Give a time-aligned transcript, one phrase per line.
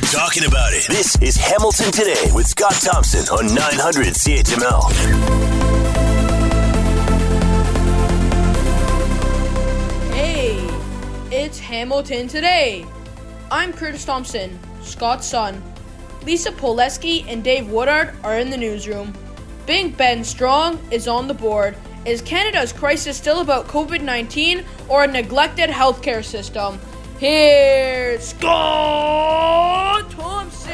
[0.00, 0.86] We're talking about it.
[0.88, 4.90] This is Hamilton Today with Scott Thompson on 900 CHML.
[10.14, 10.56] Hey,
[11.30, 12.86] it's Hamilton today.
[13.50, 15.62] I'm Curtis Thompson, Scott's son.
[16.24, 19.12] Lisa Poleski and Dave Woodard are in the newsroom.
[19.66, 21.76] Big Ben Strong is on the board.
[22.06, 26.80] Is Canada's crisis still about COVID 19 or a neglected healthcare system?
[27.20, 30.72] Here's Scott Thompson.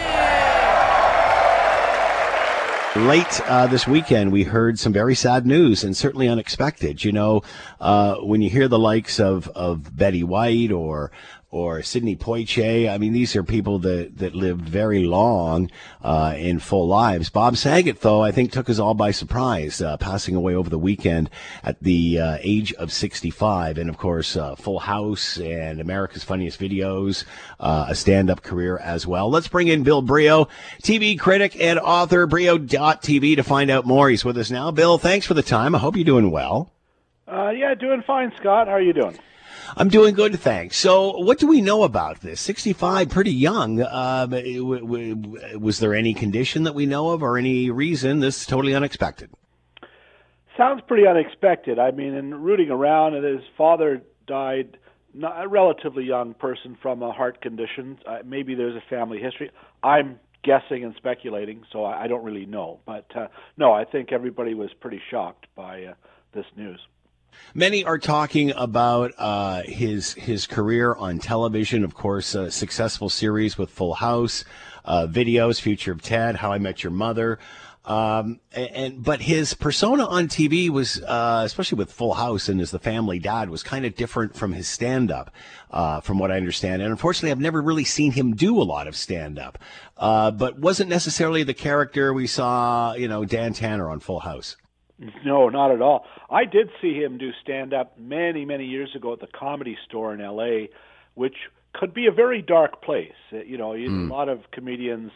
[3.08, 7.02] Late uh, this weekend, we heard some very sad news and certainly unexpected.
[7.02, 7.42] You know,
[7.80, 11.10] uh, when you hear the likes of, of Betty White or
[11.56, 12.90] or Sidney Poitier.
[12.90, 15.70] I mean, these are people that, that lived very long
[16.02, 17.30] uh, in full lives.
[17.30, 20.78] Bob Saget, though, I think took us all by surprise, uh, passing away over the
[20.78, 21.30] weekend
[21.64, 23.78] at the uh, age of 65.
[23.78, 27.24] And of course, uh, Full House and America's Funniest Videos,
[27.58, 29.30] uh, a stand up career as well.
[29.30, 30.46] Let's bring in Bill Brioux,
[30.82, 34.10] TV critic and author, brioux.tv, to find out more.
[34.10, 34.70] He's with us now.
[34.70, 35.74] Bill, thanks for the time.
[35.74, 36.70] I hope you're doing well.
[37.26, 38.68] Uh, yeah, doing fine, Scott.
[38.68, 39.18] How are you doing?
[39.78, 40.78] I'm doing good, thanks.
[40.78, 42.40] So, what do we know about this?
[42.40, 43.82] 65, pretty young.
[43.82, 44.30] Um,
[45.60, 49.30] was there any condition that we know of, or any reason this is totally unexpected?
[50.56, 51.78] Sounds pretty unexpected.
[51.78, 54.78] I mean, in rooting around, and his father died,
[55.12, 57.98] not, a relatively young person from a heart condition.
[58.06, 59.50] Uh, maybe there's a family history.
[59.82, 62.80] I'm guessing and speculating, so I, I don't really know.
[62.86, 63.26] But uh,
[63.58, 65.94] no, I think everybody was pretty shocked by uh,
[66.32, 66.80] this news.
[67.54, 71.84] Many are talking about uh, his his career on television.
[71.84, 74.44] Of course, a successful series with Full House,
[74.84, 77.38] uh, videos, Future of Ted, How I Met Your Mother.
[77.86, 82.72] Um, and but his persona on TV was, uh, especially with Full House and as
[82.72, 85.30] the family dad, was kind of different from his stand up,
[85.70, 86.82] uh, from what I understand.
[86.82, 89.58] And unfortunately, I've never really seen him do a lot of stand up,
[89.98, 94.56] uh, but wasn't necessarily the character we saw, you know, Dan Tanner on Full House.
[95.24, 96.06] No, not at all.
[96.30, 100.14] I did see him do stand up many, many years ago at the Comedy Store
[100.14, 100.70] in L.A.,
[101.14, 101.36] which
[101.74, 103.12] could be a very dark place.
[103.32, 104.10] Uh, you know, mm.
[104.10, 105.12] a lot of comedians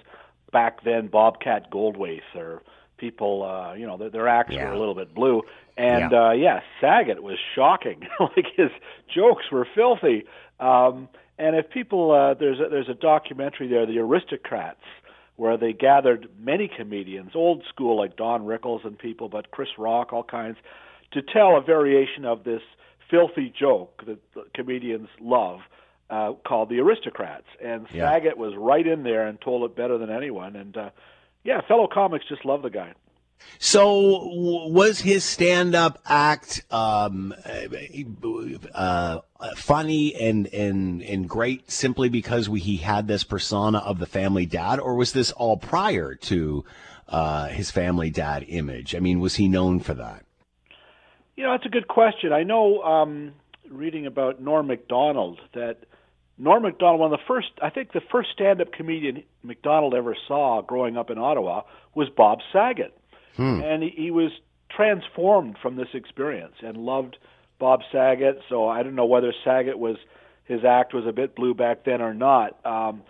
[0.52, 2.62] back then, Bobcat Goldthwait or
[2.98, 4.66] people, uh, you know, their, their acts yeah.
[4.66, 5.42] were a little bit blue.
[5.76, 8.02] And yeah, uh, yeah Saget was shocking.
[8.20, 8.70] like his
[9.14, 10.24] jokes were filthy.
[10.58, 14.84] Um, and if people, uh, there's a, there's a documentary there, The Aristocrats,
[15.40, 20.12] where they gathered many comedians, old school like Don Rickles and people, but Chris Rock,
[20.12, 20.58] all kinds,
[21.12, 22.60] to tell a variation of this
[23.10, 24.18] filthy joke that
[24.52, 25.60] comedians love
[26.10, 27.46] uh, called The Aristocrats.
[27.58, 28.12] And yeah.
[28.12, 30.56] Saget was right in there and told it better than anyone.
[30.56, 30.90] And uh,
[31.42, 32.92] yeah, fellow comics just love the guy.
[33.62, 34.26] So,
[34.68, 37.34] was his stand-up act um,
[38.74, 39.18] uh,
[39.54, 44.46] funny and, and and great simply because we, he had this persona of the family
[44.46, 46.64] dad, or was this all prior to
[47.08, 48.94] uh, his family dad image?
[48.94, 50.24] I mean, was he known for that?
[51.36, 52.32] You know, that's a good question.
[52.32, 53.32] I know, um,
[53.68, 55.78] reading about Norm Macdonald, that
[56.38, 60.62] Norm Macdonald, one of the first, I think the first stand-up comedian Macdonald ever saw
[60.62, 61.62] growing up in Ottawa
[61.94, 62.96] was Bob Saget
[63.36, 63.60] Hmm.
[63.62, 64.32] And he, he was
[64.70, 67.16] transformed from this experience and loved
[67.58, 68.40] Bob Saget.
[68.48, 69.96] So I don't know whether Saget was
[70.44, 72.58] his act was a bit blue back then or not.
[72.66, 73.02] Um,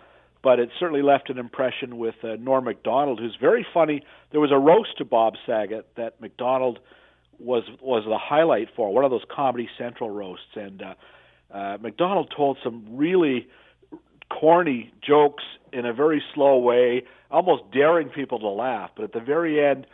[0.43, 4.03] but it certainly left an impression with uh, Norm Macdonald, who's very funny.
[4.31, 6.79] There was a roast to Bob Saget that Macdonald
[7.39, 10.93] was was the highlight for one of those Comedy Central roasts, and uh,
[11.53, 13.47] uh, Macdonald told some really
[14.29, 15.43] corny jokes
[15.73, 18.91] in a very slow way, almost daring people to laugh.
[18.95, 19.85] But at the very end,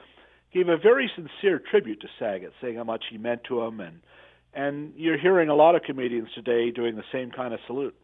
[0.57, 4.00] gave a very sincere tribute to Saget, saying how much he meant to him, and
[4.53, 7.95] and you're hearing a lot of comedians today doing the same kind of salute.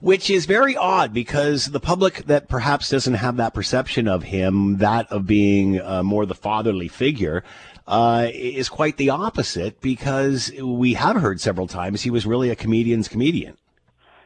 [0.00, 4.78] Which is very odd because the public that perhaps doesn't have that perception of him,
[4.78, 7.44] that of being uh, more the fatherly figure,
[7.86, 12.56] uh, is quite the opposite because we have heard several times he was really a
[12.56, 13.56] comedian's comedian.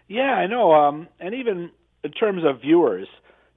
[0.08, 0.72] Yeah, I know.
[0.72, 1.70] Um, and even
[2.02, 3.06] in terms of viewers,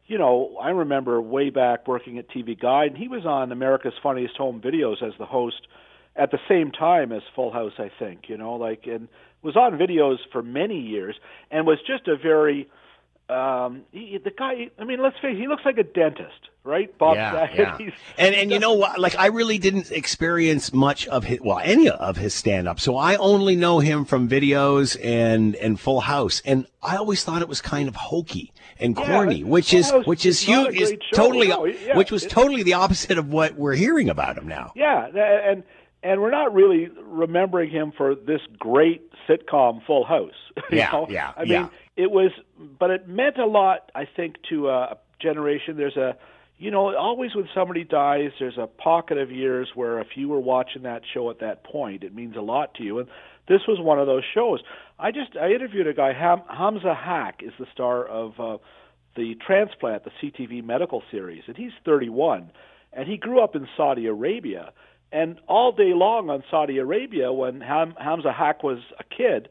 [0.08, 3.94] you know, I remember way back working at TV Guide, and he was on America's
[4.02, 5.68] Funniest Home Videos as the host
[6.16, 8.28] at the same time as Full House, I think.
[8.28, 9.08] You know, like and
[9.42, 11.16] was on videos for many years,
[11.52, 12.70] and was just a very
[13.34, 14.70] um, he, the guy.
[14.80, 16.96] I mean, let's face it, he looks like a dentist, right?
[16.98, 17.58] Bob yeah, Saget.
[17.80, 17.90] Yeah.
[18.18, 19.00] and and you know what?
[19.00, 22.80] Like I really didn't experience much of his, well, any of his stand up.
[22.80, 27.42] So I only know him from videos and and Full House, and I always thought
[27.42, 31.48] it was kind of hokey and corny, yeah, which is which is huge, is totally
[31.48, 34.72] no, yeah, which was totally the opposite of what we're hearing about him now.
[34.76, 35.64] Yeah, and
[36.04, 40.32] and we're not really remembering him for this great sitcom Full House.
[40.72, 41.08] yeah, know?
[41.10, 41.70] yeah, I mean, yeah.
[41.96, 42.32] It was,
[42.80, 45.78] but it meant a lot, I think, to a generation.
[45.78, 46.18] There's a,
[46.58, 50.40] you know, always when somebody dies, there's a pocket of years where if you were
[50.40, 53.00] watching that show at that point, it means a lot to you.
[53.00, 53.08] And
[53.48, 54.62] this was one of those shows.
[54.98, 58.58] I just I interviewed a guy, Ham, Hamza Haq, is the star of uh,
[59.16, 62.52] the Transplant, the CTV medical series, and he's 31,
[62.94, 64.72] and he grew up in Saudi Arabia.
[65.12, 69.48] And all day long on Saudi Arabia, when Ham, Hamza Haq was a kid,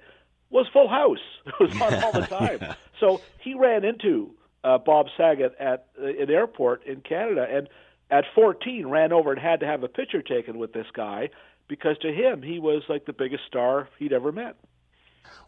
[0.52, 1.18] was Full House.
[1.46, 2.76] It was on all the time.
[3.00, 4.30] So he ran into
[4.62, 7.68] uh, Bob Saget at uh, an airport in Canada, and
[8.12, 11.30] at 14 ran over and had to have a picture taken with this guy
[11.66, 14.56] because to him he was like the biggest star he'd ever met.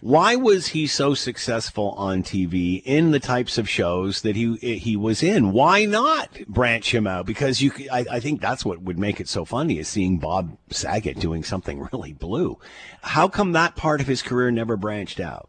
[0.05, 4.97] Why was he so successful on TV in the types of shows that he he
[4.97, 5.53] was in?
[5.53, 7.25] Why not branch him out?
[7.25, 10.59] Because you, I, I think that's what would make it so funny is seeing Bob
[10.69, 12.59] Saget doing something really blue.
[13.03, 15.49] How come that part of his career never branched out?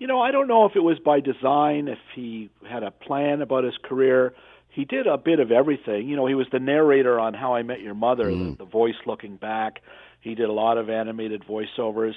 [0.00, 3.42] You know, I don't know if it was by design, if he had a plan
[3.42, 4.34] about his career.
[4.70, 6.08] He did a bit of everything.
[6.08, 8.58] You know, he was the narrator on How I Met Your Mother, mm.
[8.58, 9.82] the, the voice looking back.
[10.20, 12.14] He did a lot of animated voiceovers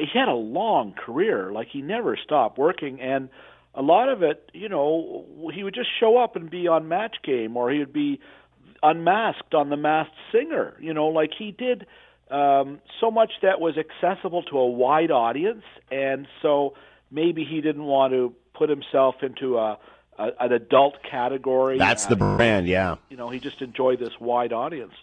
[0.00, 1.52] he had a long career.
[1.52, 3.28] Like he never stopped working, and
[3.74, 5.24] a lot of it, you know,
[5.54, 8.20] he would just show up and be on Match Game, or he would be
[8.82, 10.76] unmasked on The Masked Singer.
[10.80, 11.86] You know, like he did
[12.30, 16.74] um, so much that was accessible to a wide audience, and so
[17.10, 19.78] maybe he didn't want to put himself into a,
[20.18, 21.78] a an adult category.
[21.78, 22.96] That's the brand, yeah.
[23.08, 24.94] You know, he just enjoyed this wide audience.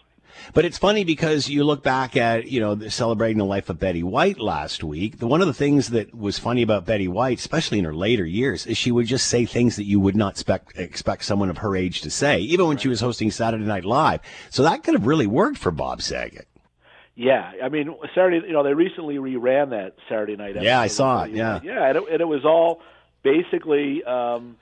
[0.54, 4.02] But it's funny because you look back at, you know, celebrating the life of Betty
[4.02, 5.18] White last week.
[5.18, 8.24] The, one of the things that was funny about Betty White, especially in her later
[8.24, 11.58] years, is she would just say things that you would not expect, expect someone of
[11.58, 14.20] her age to say, even when she was hosting Saturday Night Live.
[14.50, 16.46] So that could have really worked for Bob Saget.
[17.14, 18.46] Yeah, I mean Saturday.
[18.46, 20.50] You know, they recently reran that Saturday night.
[20.50, 21.32] Episode yeah, I saw it.
[21.32, 22.80] Yeah, yeah, and it, and it was all
[23.24, 24.56] basically um,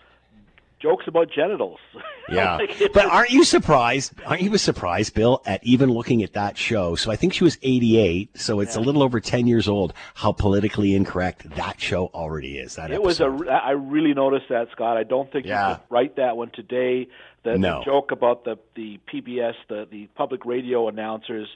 [0.86, 1.78] jokes about genitals.
[2.28, 4.12] Yeah, like but aren't you surprised?
[4.26, 6.96] Aren't you surprised, Bill, at even looking at that show?
[6.96, 8.82] So I think she was 88, so it's yeah.
[8.82, 9.94] a little over 10 years old.
[10.14, 12.74] How politically incorrect that show already is.
[12.74, 13.32] That it episode.
[13.38, 13.52] was a.
[13.52, 14.96] I really noticed that, Scott.
[14.96, 15.68] I don't think yeah.
[15.68, 17.06] you could write that one today.
[17.44, 17.78] The, no.
[17.78, 21.46] the joke about the the PBS, the the public radio announcers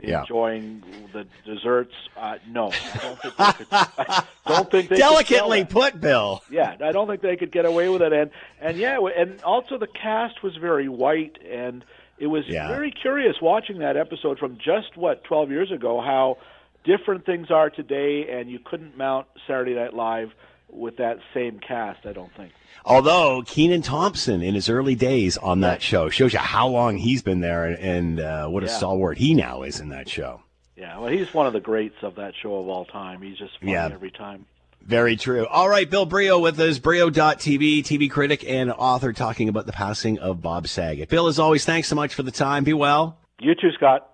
[0.00, 0.20] yeah.
[0.20, 0.82] enjoying
[1.12, 1.94] the desserts.
[2.16, 3.66] Uh, no, I don't think they could.
[3.70, 6.42] I don't think they delicately put, Bill.
[6.50, 8.12] Yeah, I don't think they could get away with it.
[8.12, 11.84] And and yeah, and also the cast was very white, and
[12.18, 12.68] it was yeah.
[12.68, 16.00] very curious watching that episode from just what 12 years ago.
[16.00, 16.38] How
[16.84, 20.32] different things are today, and you couldn't mount Saturday Night Live
[20.68, 22.06] with that same cast.
[22.06, 22.52] I don't think.
[22.84, 27.22] Although Kenan Thompson in his early days on that show shows you how long he's
[27.22, 28.72] been there and, and uh, what a yeah.
[28.72, 30.42] stalwart he now is in that show.
[30.76, 33.22] Yeah, well, he's one of the greats of that show of all time.
[33.22, 33.88] He's just funny yeah.
[33.90, 34.46] every time.
[34.82, 35.46] Very true.
[35.46, 40.20] All right, Bill Brioux with us, Brioux.tv, TV critic and author, talking about the passing
[40.20, 41.08] of Bob Saget.
[41.08, 42.62] Bill, as always, thanks so much for the time.
[42.62, 43.18] Be well.
[43.40, 44.10] You too, Scott.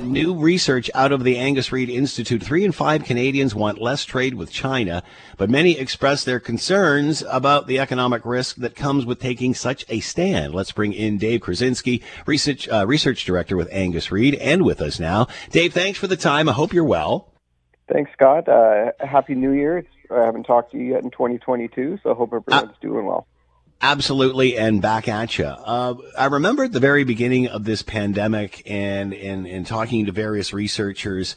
[0.00, 2.42] New research out of the Angus Reid Institute.
[2.42, 5.02] Three in five Canadians want less trade with China,
[5.36, 10.00] but many express their concerns about the economic risk that comes with taking such a
[10.00, 10.54] stand.
[10.54, 15.00] Let's bring in Dave Korzinski, research, uh, research director with Angus Reid, and with us
[15.00, 15.26] now.
[15.50, 16.48] Dave, thanks for the time.
[16.48, 17.32] I hope you're well.
[17.92, 18.48] Thanks, Scott.
[18.48, 19.84] Uh, Happy New Year.
[20.10, 23.26] I haven't talked to you yet in 2022, so I hope everyone's uh, doing well.
[23.80, 25.44] Absolutely, and back at you.
[25.44, 30.12] Uh, I remember at the very beginning of this pandemic, and and and talking to
[30.12, 31.36] various researchers,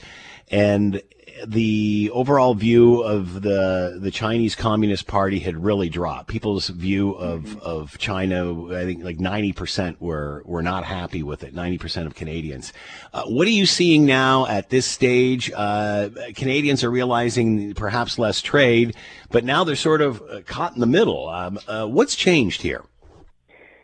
[0.50, 1.04] and
[1.46, 6.28] the overall view of the the Chinese Communist Party had really dropped.
[6.28, 7.60] People's view of mm-hmm.
[7.60, 11.54] of China, I think, like ninety percent were were not happy with it.
[11.54, 12.74] Ninety percent of Canadians.
[13.14, 15.52] Uh, what are you seeing now at this stage?
[15.56, 18.96] Uh, Canadians are realizing perhaps less trade,
[19.30, 21.30] but now they're sort of uh, caught in the middle.
[21.30, 22.84] Um, uh, what's changed here?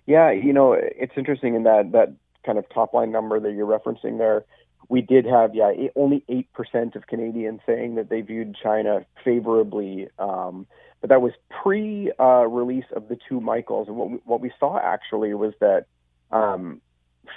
[0.06, 2.14] Yeah, you know, it's interesting in that that
[2.46, 4.46] kind of top line number that you're referencing there
[4.90, 10.08] we did have, yeah, only 8% of Canadians saying that they viewed China favorably.
[10.18, 10.66] Um,
[11.02, 13.88] but that was pre uh, release of the two Michaels.
[13.88, 15.86] And what we, what we saw actually was that
[16.32, 16.82] um,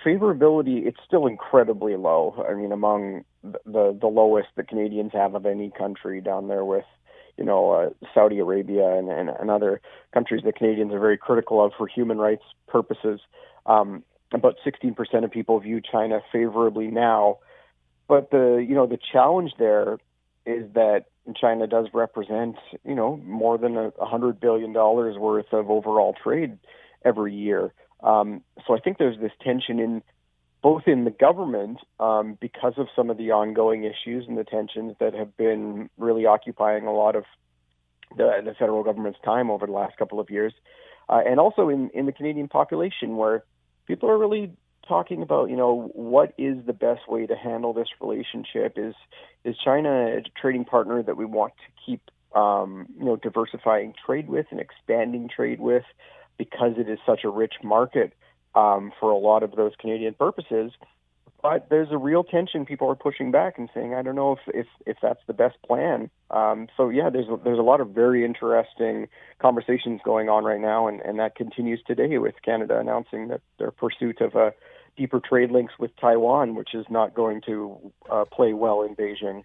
[0.04, 2.44] favorability, it's still incredibly low.
[2.48, 6.84] I mean, among the, the lowest that Canadians have of any country down there with,
[7.36, 9.80] you know, uh, Saudi Arabia and, and, and other
[10.14, 13.20] countries that Canadians are very critical of for human rights purposes.
[13.66, 17.38] Um, about 16% of people view China favorably now.
[18.08, 19.98] But the you know the challenge there
[20.44, 21.04] is that
[21.40, 26.58] China does represent you know more than a hundred billion dollars worth of overall trade
[27.04, 27.72] every year.
[28.02, 30.02] Um, so I think there's this tension in
[30.62, 34.94] both in the government um, because of some of the ongoing issues and the tensions
[35.00, 37.24] that have been really occupying a lot of
[38.16, 40.52] the, the federal government's time over the last couple of years,
[41.08, 43.44] uh, and also in, in the Canadian population, where
[43.90, 44.52] people are really
[44.86, 48.74] talking about, you know, what is the best way to handle this relationship?
[48.76, 48.94] Is
[49.44, 52.00] is China a trading partner that we want to keep,
[52.36, 55.82] um, you know, diversifying trade with and expanding trade with,
[56.38, 58.12] because it is such a rich market
[58.54, 60.70] um, for a lot of those Canadian purposes?
[61.42, 62.64] But there's a real tension.
[62.64, 65.56] People are pushing back and saying, "I don't know if if, if that's the best
[65.66, 69.08] plan." Um, so yeah, there's a, there's a lot of very interesting
[69.40, 73.70] conversations going on right now, and, and that continues today with Canada announcing that their
[73.70, 74.52] pursuit of a
[74.96, 79.42] deeper trade links with Taiwan, which is not going to uh, play well in Beijing.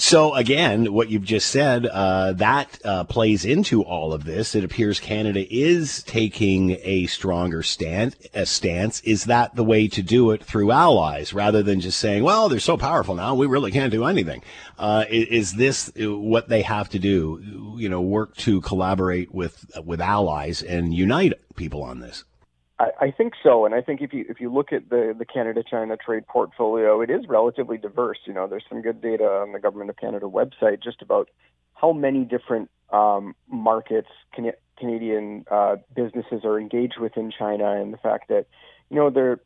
[0.00, 4.54] So again, what you've just said, uh, that uh, plays into all of this.
[4.54, 9.00] It appears Canada is taking a stronger stand, a stance.
[9.02, 12.60] Is that the way to do it through allies rather than just saying, well, they're
[12.60, 14.42] so powerful now, we really can't do anything?
[14.78, 17.74] Uh, is, is, this what they have to do?
[17.76, 22.24] You know, work to collaborate with, with allies and unite people on this?
[22.80, 25.26] I, I think so, and I think if you if you look at the the
[25.26, 28.18] Canada China trade portfolio, it is relatively diverse.
[28.24, 31.28] You know, there's some good data on the Government of Canada website just about
[31.74, 37.92] how many different um, markets Can- Canadian uh, businesses are engaged with in China, and
[37.92, 38.46] the fact that
[38.88, 39.40] you know there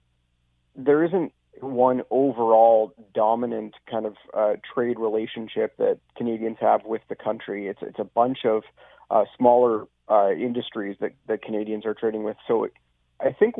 [0.76, 7.16] there isn't one overall dominant kind of uh, trade relationship that Canadians have with the
[7.16, 7.66] country.
[7.66, 8.62] It's it's a bunch of
[9.10, 12.36] uh, smaller uh, industries that, that Canadians are trading with.
[12.46, 12.68] So
[13.24, 13.56] I think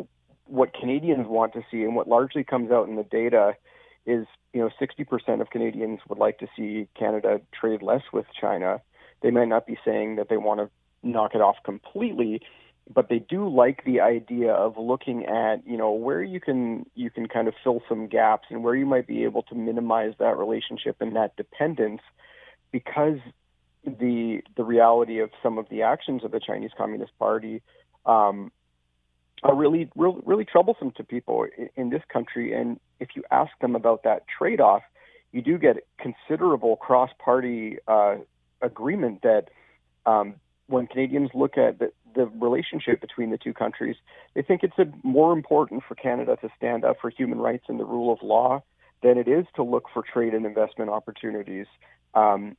[0.47, 3.57] what Canadians want to see and what largely comes out in the data
[4.07, 8.83] is, you know, 60% of Canadians would like to see Canada trade less with China.
[9.23, 10.71] They might not be saying that they want to
[11.03, 12.43] knock it off completely,
[12.93, 17.11] but they do like the idea of looking at, you know, where you can you
[17.11, 20.37] can kind of fill some gaps and where you might be able to minimize that
[20.37, 22.03] relationship and that dependence
[22.71, 23.19] because
[23.87, 27.63] the the reality of some of the actions of the Chinese Communist Party
[28.05, 28.53] um,
[29.45, 31.47] are really, really, really troublesome to people
[31.77, 32.55] in this country.
[32.55, 34.83] And if you ask them about that trade-off,
[35.33, 38.17] you do get considerable cross-party uh,
[38.63, 39.51] agreement that
[40.07, 40.37] um,
[40.67, 43.97] when Canadians look at the, the relationship between the two countries,
[44.35, 47.79] they think it's a, more important for Canada to stand up for human rights and
[47.79, 48.63] the rule of law
[49.03, 51.67] than it is to look for trade and investment opportunities.
[52.15, 52.57] Um,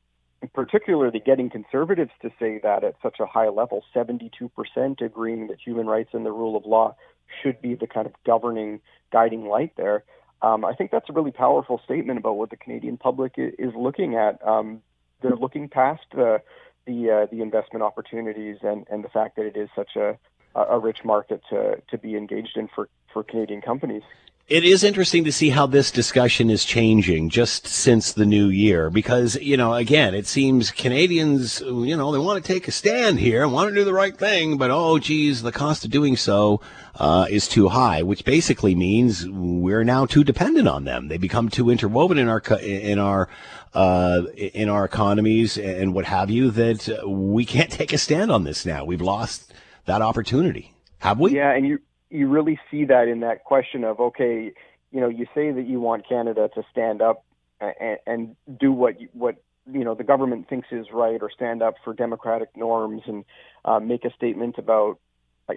[0.54, 5.88] particularly getting conservatives to say that at such a high level, 72% agreeing that human
[5.88, 6.96] rights and the rule of law
[7.42, 10.04] should be the kind of governing, guiding light there.
[10.42, 14.16] Um, I think that's a really powerful statement about what the Canadian public is looking
[14.16, 14.46] at.
[14.46, 14.82] Um,
[15.22, 16.42] they're looking past the
[16.86, 20.18] the, uh, the investment opportunities and, and the fact that it is such a,
[20.56, 24.04] a rich market to, to be engaged in for, for Canadian companies.
[24.48, 28.92] It is interesting to see how this discussion is changing just since the new year
[28.92, 33.20] because, you know, again, it seems Canadians, you know, they want to take a stand
[33.20, 36.16] here and want to do the right thing, but oh, geez, the cost of doing
[36.16, 36.62] so
[36.94, 41.08] uh, is too high, which basically means we're now too dependent on them.
[41.08, 43.28] They become too interwoven in our, in our,
[43.74, 48.44] uh, in our economies and what have you that we can't take a stand on
[48.44, 48.86] this now.
[48.86, 49.52] We've lost
[49.86, 50.76] that opportunity.
[51.00, 51.36] Have we?
[51.36, 54.52] Yeah, and you you really see that in that question of okay,
[54.92, 57.26] you know, you say that you want Canada to stand up
[57.60, 59.36] and, and do what you, what
[59.72, 63.26] you know the government thinks is right, or stand up for democratic norms, and
[63.64, 65.00] uh, make a statement about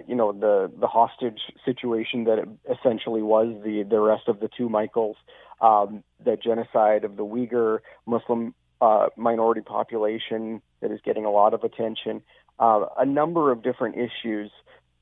[0.07, 2.39] you know the the hostage situation that
[2.69, 5.17] essentially was the the rest of the two Michaels,
[5.61, 11.53] um, the genocide of the Uyghur Muslim uh, minority population that is getting a lot
[11.53, 12.21] of attention,
[12.59, 14.51] uh, a number of different issues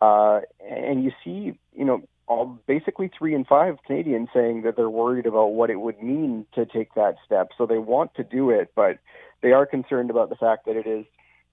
[0.02, 4.90] uh, and you see, you know, all, basically three in five Canadians saying that they're
[4.90, 7.50] worried about what it would mean to take that step.
[7.58, 9.00] So they want to do it, but
[9.42, 11.06] they are concerned about the fact that it is,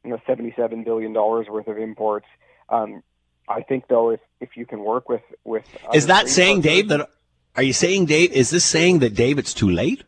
[0.05, 2.27] you know, $77 billion worth of imports.
[2.69, 3.03] Um,
[3.49, 7.09] I think though, if, if you can work with, with, is that saying Dave that,
[7.57, 10.03] are you saying Dave, is this saying that Dave, it's too late?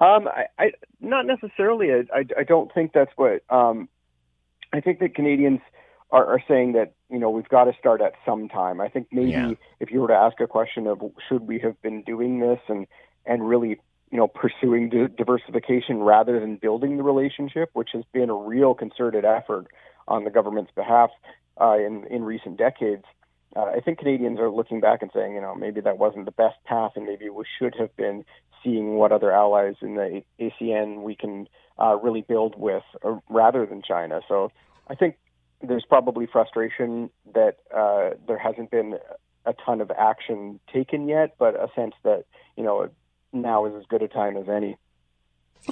[0.00, 1.92] Um, I, I not necessarily.
[1.92, 3.88] I, I, I don't think that's what, um,
[4.72, 5.60] I think that Canadians,
[6.10, 8.80] are, are saying that you know we've got to start at some time.
[8.80, 9.52] I think maybe yeah.
[9.80, 12.86] if you were to ask a question of should we have been doing this and
[13.26, 18.30] and really you know pursuing di- diversification rather than building the relationship, which has been
[18.30, 19.66] a real concerted effort
[20.06, 21.10] on the government's behalf
[21.60, 23.04] uh, in in recent decades.
[23.56, 26.32] Uh, I think Canadians are looking back and saying, you know, maybe that wasn't the
[26.32, 28.24] best path, and maybe we should have been
[28.62, 31.48] seeing what other allies in the ASEAN we can
[31.78, 34.20] uh, really build with, uh, rather than China.
[34.28, 34.52] So
[34.88, 35.16] I think
[35.60, 38.98] there's probably frustration that uh, there hasn't been
[39.46, 42.24] a ton of action taken yet, but a sense that
[42.56, 42.88] you know
[43.32, 44.76] now is as good a time as any.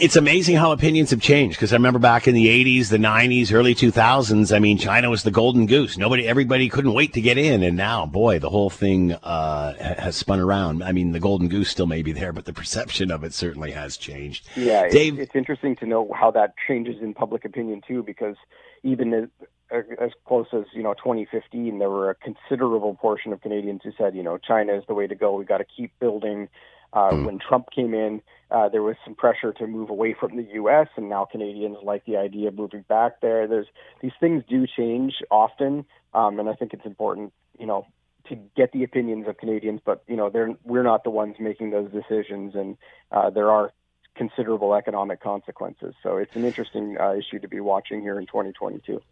[0.00, 3.52] it's amazing how opinions have changed because I remember back in the 80s, the 90s,
[3.52, 5.96] early 2000s, I mean, China was the golden goose.
[5.96, 7.62] Nobody, everybody couldn't wait to get in.
[7.62, 10.82] And now, boy, the whole thing uh, has spun around.
[10.82, 13.70] I mean, the golden goose still may be there, but the perception of it certainly
[13.70, 14.46] has changed.
[14.54, 18.36] Yeah, Dave, it's, it's interesting to know how that changes in public opinion, too, because
[18.82, 19.30] even
[19.70, 23.92] as, as close as, you know, 2015, there were a considerable portion of Canadians who
[23.96, 25.34] said, you know, China is the way to go.
[25.34, 26.48] We've got to keep building
[26.92, 27.26] uh, mm.
[27.26, 30.88] When Trump came in, uh, there was some pressure to move away from the U.S.,
[30.96, 33.46] and now Canadians like the idea of moving back there.
[33.46, 33.66] There's
[34.00, 37.86] these things do change often, um, and I think it's important, you know,
[38.28, 39.80] to get the opinions of Canadians.
[39.84, 42.76] But you know, they're we're not the ones making those decisions, and
[43.10, 43.72] uh, there are
[44.14, 45.94] considerable economic consequences.
[46.02, 49.02] So it's an interesting uh, issue to be watching here in 2022.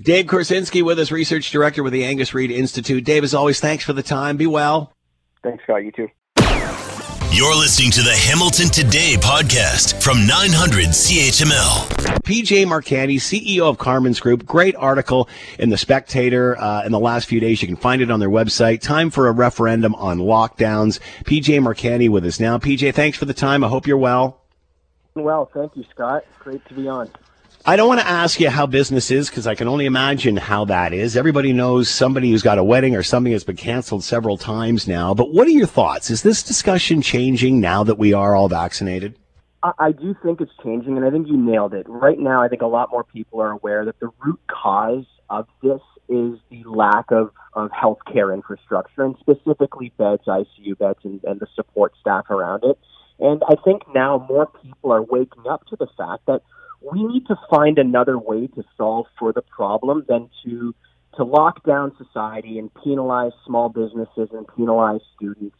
[0.00, 3.02] Dave Korzinski with us, research director with the Angus Reid Institute.
[3.02, 4.36] Dave, as always, thanks for the time.
[4.36, 4.92] Be well.
[5.42, 5.84] Thanks, Scott.
[5.84, 6.08] You too.
[7.32, 11.88] You're listening to the Hamilton Today podcast from 900 CHML.
[12.22, 15.28] PJ Mercanti, CEO of Carmen's Group, great article
[15.58, 17.60] in The Spectator uh, in the last few days.
[17.60, 18.80] You can find it on their website.
[18.80, 21.00] Time for a referendum on lockdowns.
[21.24, 22.56] PJ Mercanti with us now.
[22.58, 23.64] PJ, thanks for the time.
[23.64, 24.42] I hope you're well.
[25.14, 26.24] Well, thank you, Scott.
[26.38, 27.10] Great to be on.
[27.68, 30.64] I don't want to ask you how business is because I can only imagine how
[30.64, 31.18] that is.
[31.18, 35.12] Everybody knows somebody who's got a wedding or something has been canceled several times now.
[35.12, 36.08] But what are your thoughts?
[36.08, 39.18] Is this discussion changing now that we are all vaccinated?
[39.62, 41.84] I do think it's changing, and I think you nailed it.
[41.90, 45.46] Right now, I think a lot more people are aware that the root cause of
[45.62, 51.38] this is the lack of, of healthcare infrastructure, and specifically beds, ICU beds, and, and
[51.38, 52.78] the support staff around it.
[53.20, 56.40] And I think now more people are waking up to the fact that
[56.80, 60.74] we need to find another way to solve for the problem than to
[61.16, 65.56] to lock down society and penalize small businesses and penalize students.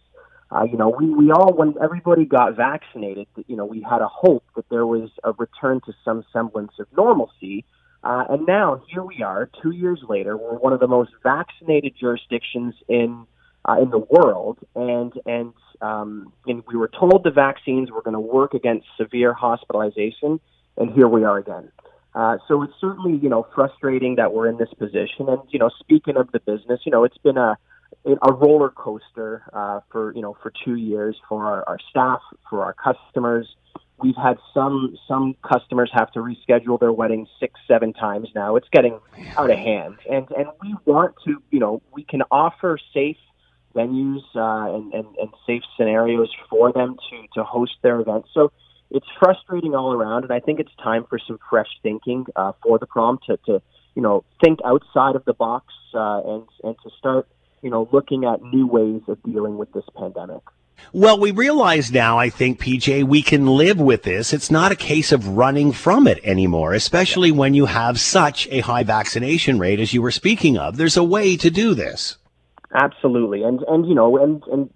[0.51, 4.07] Uh, you know, we, we all, when everybody got vaccinated, you know, we had a
[4.07, 7.65] hope that there was a return to some semblance of normalcy.
[8.05, 11.93] Uh, and now here we are, two years later, we're one of the most vaccinated
[11.99, 13.27] jurisdictions in
[13.69, 18.15] uh, in the world, and and um, and we were told the vaccines were going
[18.15, 20.41] to work against severe hospitalization
[20.79, 21.71] and here we are again.
[22.15, 25.29] Uh, so it's certainly you know frustrating that we're in this position.
[25.29, 27.59] And you know, speaking of the business, you know, it's been a
[28.05, 32.65] a roller coaster uh, for you know for two years for our, our staff, for
[32.65, 33.47] our customers.
[34.03, 38.57] We've had some some customers have to reschedule their weddings six, seven times now.
[38.57, 39.01] It's getting
[39.37, 43.17] out of hand, and and we want to you know we can offer safe
[43.75, 48.29] venues uh, and, and and safe scenarios for them to to host their events.
[48.33, 48.53] So
[48.91, 52.79] it's frustrating all around, and I think it's time for some fresh thinking uh, for
[52.79, 53.63] the prom to, to
[53.95, 57.29] you know think outside of the box uh, and and to start
[57.63, 60.43] you know looking at new ways of dealing with this pandemic.
[60.93, 64.33] Well, we realize now, I think, PJ, we can live with this.
[64.33, 68.61] It's not a case of running from it anymore, especially when you have such a
[68.61, 70.77] high vaccination rate as you were speaking of.
[70.77, 72.17] There's a way to do this.
[72.73, 73.43] Absolutely.
[73.43, 74.71] And, and, you know, and, and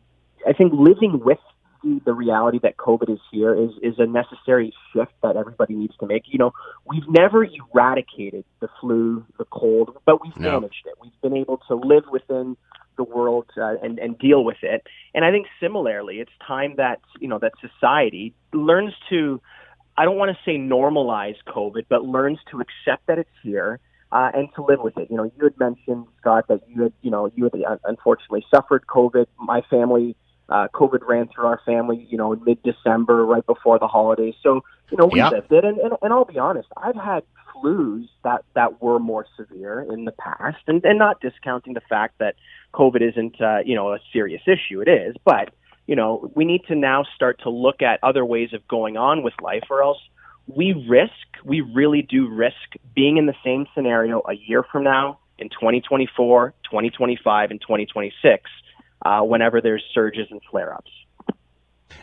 [0.47, 1.39] I think living with
[1.83, 5.97] the, the reality that COVID is here is, is a necessary shift that everybody needs
[5.99, 6.25] to make.
[6.27, 6.53] You know,
[6.87, 10.61] we've never eradicated the flu, the cold, but we've no.
[10.61, 10.95] managed it.
[11.03, 12.57] We've been able to live within
[12.97, 14.87] the world uh, and, and deal with it.
[15.15, 19.41] And I think similarly, it's time that, you know, that society learns to,
[19.97, 23.81] I don't want to say normalize COVID, but learns to accept that it's here.
[24.11, 25.11] Uh, and to live with it.
[25.11, 28.45] You know, you had mentioned Scott that you had, you know, you had uh, unfortunately
[28.55, 29.25] suffered COVID.
[29.39, 30.17] My family
[30.53, 34.35] uh, COVID ran through our family, you know, in mid-December, right before the holidays.
[34.43, 35.33] So, you know, we yep.
[35.33, 35.65] lived it.
[35.65, 37.23] And, and, and I'll be honest, I've had
[37.55, 42.19] flus that, that were more severe in the past, and, and not discounting the fact
[42.19, 42.35] that
[42.75, 44.83] COVID isn't, uh, you know, a serious issue.
[44.83, 45.55] It is, but
[45.87, 49.23] you know, we need to now start to look at other ways of going on
[49.23, 49.99] with life, or else
[50.47, 51.13] we risk,
[51.45, 56.55] we really do risk being in the same scenario a year from now in 2024,
[56.65, 58.51] 2025, and 2026
[59.05, 60.91] uh, whenever there's surges and flare ups.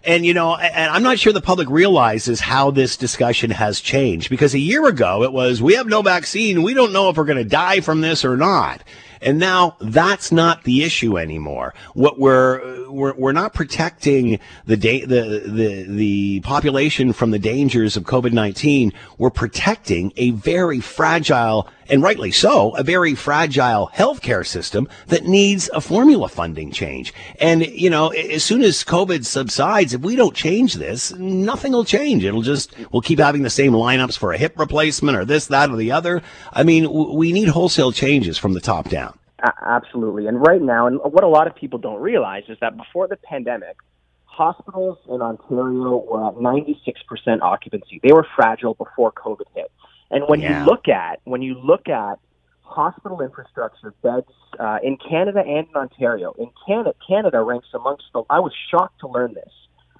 [0.03, 4.29] And you know, and I'm not sure the public realizes how this discussion has changed
[4.29, 7.25] because a year ago it was we have no vaccine, we don't know if we're
[7.25, 8.83] going to die from this or not.
[9.21, 11.73] And now that's not the issue anymore.
[11.93, 17.97] What we're we're, we're not protecting the, da- the the the population from the dangers
[17.97, 18.93] of COVID-19.
[19.17, 25.69] We're protecting a very fragile and rightly so, a very fragile healthcare system that needs
[25.73, 27.13] a formula funding change.
[27.39, 31.85] And, you know, as soon as COVID subsides, if we don't change this, nothing will
[31.85, 32.23] change.
[32.23, 35.69] It'll just, we'll keep having the same lineups for a hip replacement or this, that,
[35.69, 36.21] or the other.
[36.53, 39.17] I mean, we need wholesale changes from the top down.
[39.65, 40.27] Absolutely.
[40.27, 43.17] And right now, and what a lot of people don't realize is that before the
[43.17, 43.77] pandemic,
[44.25, 47.99] hospitals in Ontario were at 96% occupancy.
[48.03, 49.71] They were fragile before COVID hit.
[50.11, 50.59] And when Yeah.
[50.59, 52.19] you look at when you look at
[52.61, 58.23] hospital infrastructure beds uh, in Canada and in Ontario, in Canada, Canada ranks amongst the.
[58.29, 59.51] I was shocked to learn this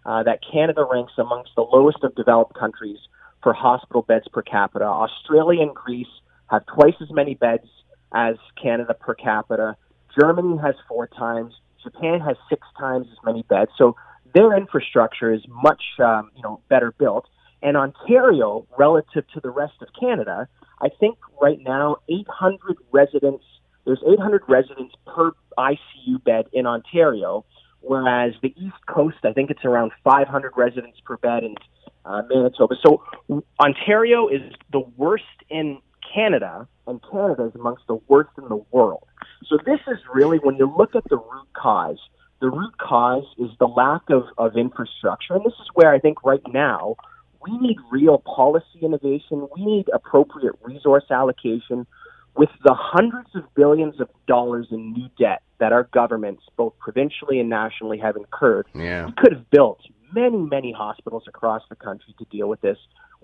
[0.06, 3.00] uh, that Canada ranks amongst the lowest of developed countries
[3.42, 4.86] for hospital beds per capita.
[4.86, 6.08] Australia and Greece
[6.50, 7.68] have twice as many beds
[8.14, 9.76] as Canada per capita.
[10.20, 11.54] Germany has four times.
[11.84, 13.72] Japan has six times as many beds.
[13.78, 13.96] So
[14.34, 17.26] their infrastructure is much um, you know better built.
[17.62, 20.48] And Ontario, relative to the rest of Canada,
[20.82, 23.44] I think right now 800 residents.
[23.86, 27.46] There's 800 residents per ICU bed in Ontario,
[27.82, 31.56] whereas the East Coast, I think it's around 500 residents per bed in
[32.06, 32.76] uh, Manitoba.
[32.86, 33.04] So
[33.60, 34.42] Ontario is
[34.72, 35.80] the worst in
[36.14, 39.06] Canada, and Canada is amongst the worst in the world.
[39.48, 42.00] So this is really when you look at the root cause.
[42.42, 46.24] The root cause is the lack of, of infrastructure, and this is where I think
[46.24, 46.96] right now
[47.42, 49.48] we need real policy innovation.
[49.56, 51.88] We need appropriate resource allocation
[52.36, 57.40] with the hundreds of billions of dollars in new debt that our governments, both provincially
[57.40, 58.68] and nationally, have incurred.
[58.74, 59.08] Yeah.
[59.08, 59.80] We could have built
[60.14, 62.78] many, many hospitals across the country to deal with this.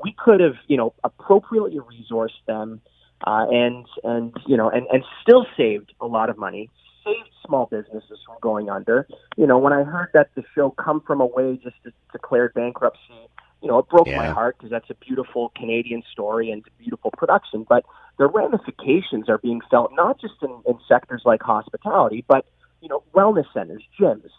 [0.03, 2.81] We could have, you know, appropriately resourced them,
[3.25, 6.69] uh, and and you know, and and still saved a lot of money,
[7.05, 9.07] saved small businesses from going under.
[9.37, 11.77] You know, when I heard that the show "Come From Away" just
[12.11, 13.29] declared bankruptcy,
[13.61, 17.11] you know, it broke my heart because that's a beautiful Canadian story and a beautiful
[17.11, 17.65] production.
[17.67, 17.85] But
[18.17, 22.45] the ramifications are being felt not just in, in sectors like hospitality, but
[22.81, 24.29] you know, wellness centers, gyms,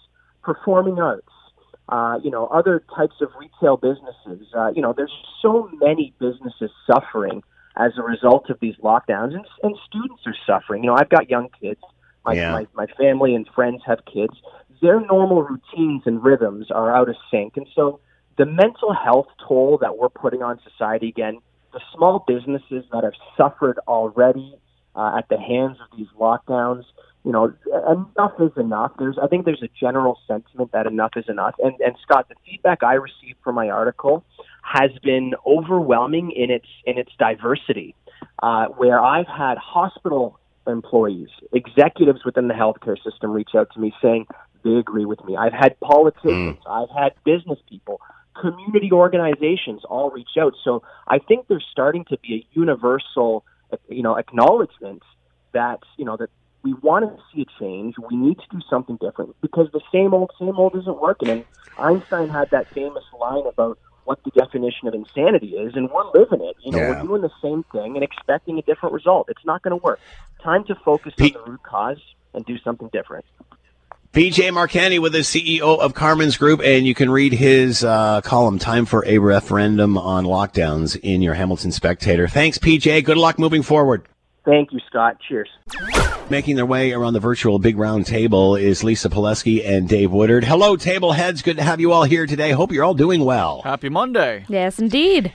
[0.43, 1.29] performing arts,
[1.89, 4.47] uh, you know, other types of retail businesses.
[4.57, 7.43] Uh, you know, there's so many businesses suffering
[7.77, 10.85] as a result of these lockdowns, and, and students are suffering.
[10.85, 11.81] You know, I've got young kids.
[12.25, 12.53] My, Yeah.
[12.53, 14.35] my my family and friends have kids.
[14.83, 18.01] Their normal routines and rhythms are out of sync, and so
[18.37, 21.39] the mental health toll that we're putting on society again,
[21.73, 24.57] the small businesses that have suffered already
[24.95, 26.85] uh, at the hands of these lockdowns,
[27.25, 27.53] you know,
[27.91, 28.93] enough is enough.
[28.99, 31.55] There's, I think there's a general sentiment that enough is enough.
[31.63, 34.25] And, and Scott, the feedback I received from my article
[34.63, 37.95] has been overwhelming in its in its diversity.
[38.43, 43.93] Uh, where I've had hospital employees, executives within the healthcare system reach out to me
[44.03, 44.27] saying
[44.65, 45.37] they agree with me.
[45.37, 48.01] I've had politicians, I've had business people,
[48.41, 50.55] community organizations all reach out.
[50.65, 53.45] So I think there's starting to be a universal,
[53.89, 55.03] you know, acknowledgement
[55.53, 56.31] that you know that
[56.63, 57.95] we want to see a change.
[58.11, 61.31] We need to do something different because the same old, same old isn't working.
[61.31, 61.45] And
[61.79, 66.41] Einstein had that famous line about what the definition of insanity is, and we're living
[66.41, 66.57] it.
[66.65, 66.89] You know, Yeah.
[66.89, 69.27] we're doing the same thing and expecting a different result.
[69.29, 70.01] It's not going to work.
[70.43, 72.01] Time to focus Pete- on the root cause
[72.35, 73.25] and do something different.
[74.17, 78.59] PJ Mercanti with the CEO of Carmen's Group, and you can read his uh, column,
[78.59, 82.27] Time for a Referendum on Lockdowns, in your Hamilton Spectator.
[82.27, 83.05] Thanks, PJ.
[83.05, 84.07] Good luck moving forward.
[84.47, 85.19] Thank you, Scott.
[85.29, 85.51] Cheers.
[86.31, 90.45] Making their way around the virtual big round table is Lisa Pileski and Dave Woodard.
[90.45, 91.43] Hello, table heads.
[91.43, 92.53] Good to have you all here today.
[92.53, 93.61] Hope you're all doing well.
[93.65, 94.47] Happy Monday.
[94.49, 95.31] Yes, indeed.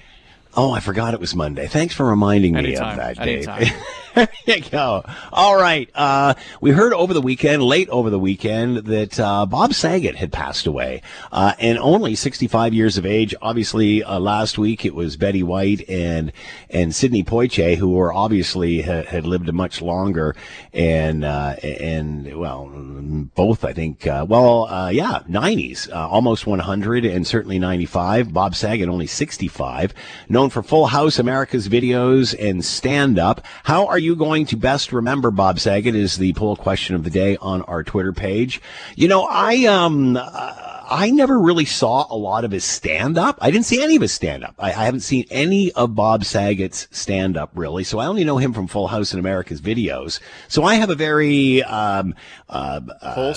[0.58, 1.67] Oh, I forgot it was Monday.
[1.67, 3.72] Thanks for reminding me Anytime, of that, Dave.
[4.15, 5.04] there you go.
[5.32, 5.89] All right.
[5.95, 10.32] Uh, we heard over the weekend, late over the weekend, that uh, Bob Saget had
[10.32, 13.34] passed away, uh, and only 65 years of age.
[13.41, 16.32] Obviously, uh, last week it was Betty White and
[16.69, 20.36] and Sidney Poitier, who were obviously ha- had lived much longer,
[20.74, 22.69] and uh, and well,
[23.36, 24.06] both I think.
[24.06, 28.34] Uh, well, yeah, 90s, uh, almost 100, and certainly 95.
[28.34, 29.93] Bob Saget only 65,
[30.28, 33.45] known for Full House, America's videos, and stand up.
[33.63, 35.96] How are you going to best remember Bob Saget?
[35.96, 38.62] Is the poll question of the day on our Twitter page.
[38.96, 40.18] You know, I um.
[40.18, 43.38] Uh, I never really saw a lot of his stand up.
[43.40, 44.56] I didn't see any of his stand up.
[44.60, 47.86] I, I haven't seen any of Bob Saget's stand up really.
[47.86, 50.20] So I only know him from Full House and America's videos.
[50.50, 52.14] So I have a very um,
[52.50, 53.34] uh, uh,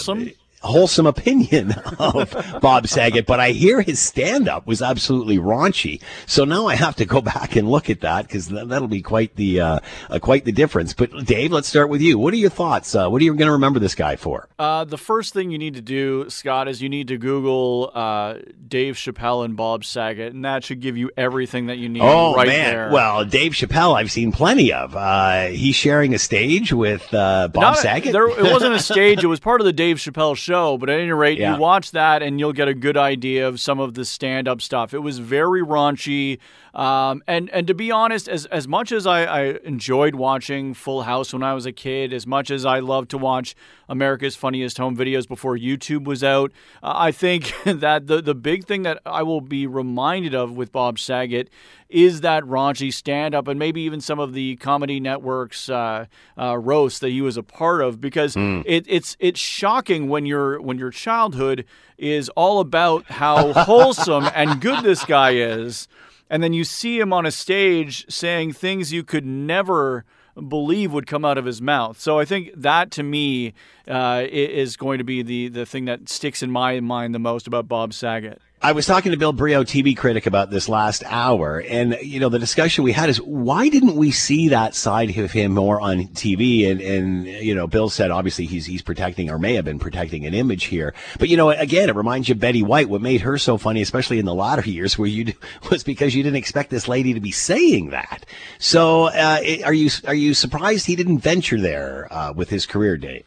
[0.64, 1.04] Wholesome?
[1.06, 6.00] opinion of Bob Saget, but I hear his stand up was absolutely raunchy.
[6.26, 9.02] So now I have to go back and look at that because th- that'll be
[9.02, 10.94] quite the uh, uh, quite the difference.
[10.94, 12.18] But Dave, let's start with you.
[12.18, 12.94] What are your thoughts?
[12.94, 14.48] Uh, what are you going to remember this guy for?
[14.58, 18.36] Uh, the first thing you need to do, Scott, is you need to Google uh,
[18.66, 22.34] Dave Chappelle and Bob Saget, and that should give you everything that you need Oh
[22.34, 22.72] right man!
[22.74, 22.90] there.
[22.90, 24.96] Well, Dave Chappelle, I've seen plenty of.
[24.96, 28.12] Uh, he's sharing a stage with uh, Bob Not- Saget.
[28.12, 30.53] There, it wasn't a stage; it was part of the Dave Chappelle show.
[30.78, 31.54] But at any rate, Yeah.
[31.54, 34.94] you watch that, and you'll get a good idea of some of the stand-up stuff.
[34.94, 36.38] It was very raunchy.
[36.74, 41.02] Um, and and to be honest, as as much as I, I enjoyed watching Full
[41.02, 43.54] House when I was a kid, as much as I loved to watch
[43.88, 46.50] America's Funniest Home Videos before YouTube was out,
[46.82, 50.72] uh, I think that the the big thing that I will be reminded of with
[50.72, 51.48] Bob Saget
[51.88, 56.06] is that raunchy stand up and maybe even some of the comedy networks uh,
[56.36, 58.64] uh, roasts that he was a part of because mm.
[58.66, 61.64] it, it's it's shocking when your when your childhood
[61.96, 65.86] is all about how wholesome and good this guy is
[66.30, 70.04] and then you see him on a stage saying things you could never
[70.48, 72.00] believe would come out of his mouth.
[72.00, 73.54] So I think that to me
[73.88, 77.46] uh, is going to be the the thing that sticks in my mind the most
[77.46, 78.40] about Bob Saget.
[78.64, 82.30] I was talking to Bill Brioux, TV critic, about this last hour, and you know
[82.30, 86.06] the discussion we had is why didn't we see that side of him more on
[86.08, 86.70] TV?
[86.70, 90.24] And and you know Bill said obviously he's he's protecting or may have been protecting
[90.24, 92.88] an image here, but you know again it reminds you Betty White.
[92.88, 95.34] What made her so funny, especially in the latter years, where you
[95.70, 98.24] was because you didn't expect this lady to be saying that.
[98.58, 102.96] So uh, are you are you surprised he didn't venture there uh, with his career
[102.96, 103.26] date?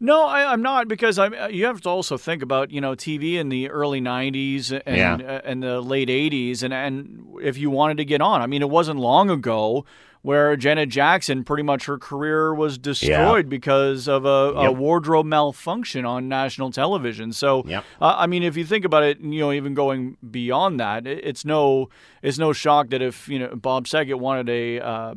[0.00, 1.34] No, I, am not because I'm.
[1.34, 5.20] Uh, you have to also think about you know TV in the early '90s and
[5.20, 5.26] yeah.
[5.26, 8.62] uh, and the late '80s, and and if you wanted to get on, I mean,
[8.62, 9.84] it wasn't long ago
[10.26, 13.48] where Janet Jackson pretty much her career was destroyed yeah.
[13.48, 14.70] because of a, yep.
[14.70, 17.32] a, wardrobe malfunction on national television.
[17.32, 17.84] So, yep.
[18.00, 21.24] uh, I mean, if you think about it, you know, even going beyond that, it,
[21.24, 21.90] it's no
[22.22, 25.14] it's no shock that if you know Bob Saget wanted a uh,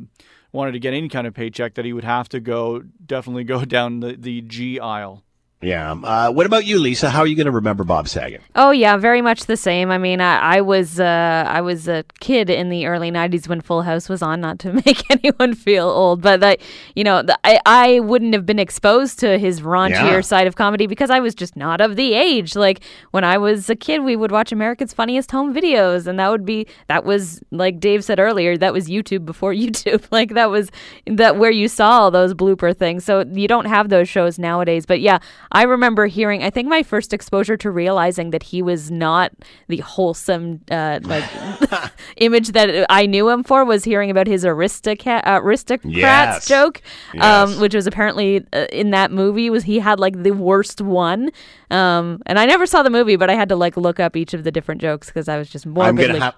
[0.52, 3.64] wanted to get any kind of paycheck that he would have to go definitely go
[3.76, 5.22] down the, the G aisle.
[5.62, 5.92] Yeah.
[5.92, 7.10] Uh, what about you, Lisa?
[7.10, 8.40] How are you going to remember Bob Saget?
[8.54, 9.90] Oh yeah, very much the same.
[9.90, 13.60] I mean, I, I was uh, I was a kid in the early '90s when
[13.60, 14.40] Full House was on.
[14.40, 16.60] Not to make anyone feel old, but that
[16.94, 20.20] you know, the, I I wouldn't have been exposed to his raunchier yeah.
[20.22, 22.56] side of comedy because I was just not of the age.
[22.56, 26.30] Like when I was a kid, we would watch America's Funniest Home Videos, and that
[26.30, 30.06] would be that was like Dave said earlier, that was YouTube before YouTube.
[30.10, 30.70] like that was
[31.06, 33.04] that where you saw all those blooper things.
[33.04, 34.86] So you don't have those shows nowadays.
[34.86, 35.18] But yeah.
[35.52, 39.32] I remember hearing, I think my first exposure to realizing that he was not
[39.68, 41.24] the wholesome uh, like
[42.16, 46.48] image that I knew him for was hearing about his aristocrat uh, aristocrats yes.
[46.48, 46.82] joke,
[47.14, 47.24] yes.
[47.24, 51.30] Um, which was apparently uh, in that movie was he had like the worst one.
[51.70, 54.34] Um, and I never saw the movie, but I had to like look up each
[54.34, 56.20] of the different jokes because I was just morbidly.
[56.20, 56.32] I'm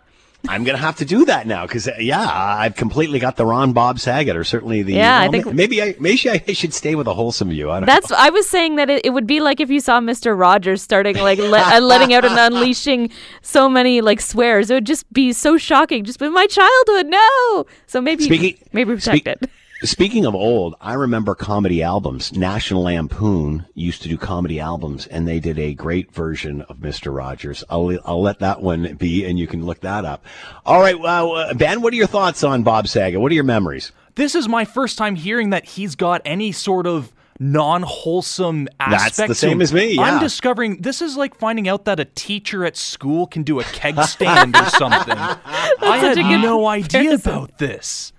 [0.48, 3.72] going to have to do that now because uh, yeah, I've completely got the Ron
[3.72, 5.20] Bob Saget or certainly the yeah.
[5.20, 7.70] Well, I think maybe I maybe I should stay with a wholesome view.
[7.70, 7.86] I don't.
[7.86, 8.16] that's know.
[8.18, 11.16] I was saying that it, it, would be like if you saw Mister Rogers starting
[11.18, 13.10] like le- uh, letting out and unleashing
[13.42, 14.70] so many like swears.
[14.70, 16.04] It would just be so shocking.
[16.04, 17.66] Just in my childhood, no.
[17.86, 19.50] So maybe speaking, maybe protect speak, it.
[19.84, 22.32] Speaking of old, I remember comedy albums.
[22.32, 27.10] National Lampoon used to do comedy albums, and they did a great version of Mister
[27.10, 27.64] Rogers.
[27.68, 30.24] I'll I'll let that one be, and you can look that up.
[30.64, 33.20] All right, well, uh, Ben, what are your thoughts on Bob Saget?
[33.20, 33.90] What are your memories?
[34.14, 39.16] This is my first time hearing that he's got any sort of non-wholesome aspect.
[39.16, 39.94] That's the same as me.
[39.94, 40.02] Yeah.
[40.02, 43.64] I'm discovering this is like finding out that a teacher at school can do a
[43.64, 45.16] keg stand or something.
[45.18, 48.12] I had no idea about this.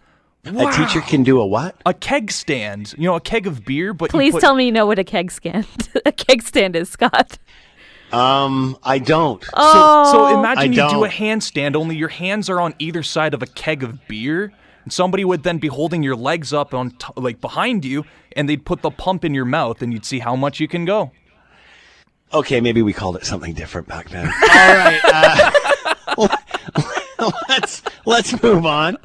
[0.46, 0.68] Wow.
[0.68, 1.76] A teacher can do a what?
[1.86, 2.94] A keg stand.
[2.98, 4.42] You know, a keg of beer, but Please put...
[4.42, 5.66] tell me you know what a keg stand
[6.06, 7.38] a keg stand is, Scott.
[8.12, 9.44] Um, I don't.
[9.54, 10.12] Oh.
[10.12, 13.42] So, so imagine you do a handstand, only your hands are on either side of
[13.42, 14.54] a keg of beer,
[14.84, 18.48] and somebody would then be holding your legs up on t- like behind you, and
[18.48, 21.12] they'd put the pump in your mouth, and you'd see how much you can go.
[22.34, 24.26] Okay, maybe we called it something different back then.
[24.28, 25.00] All right.
[26.18, 26.28] Uh,
[27.50, 28.98] let's let's move on.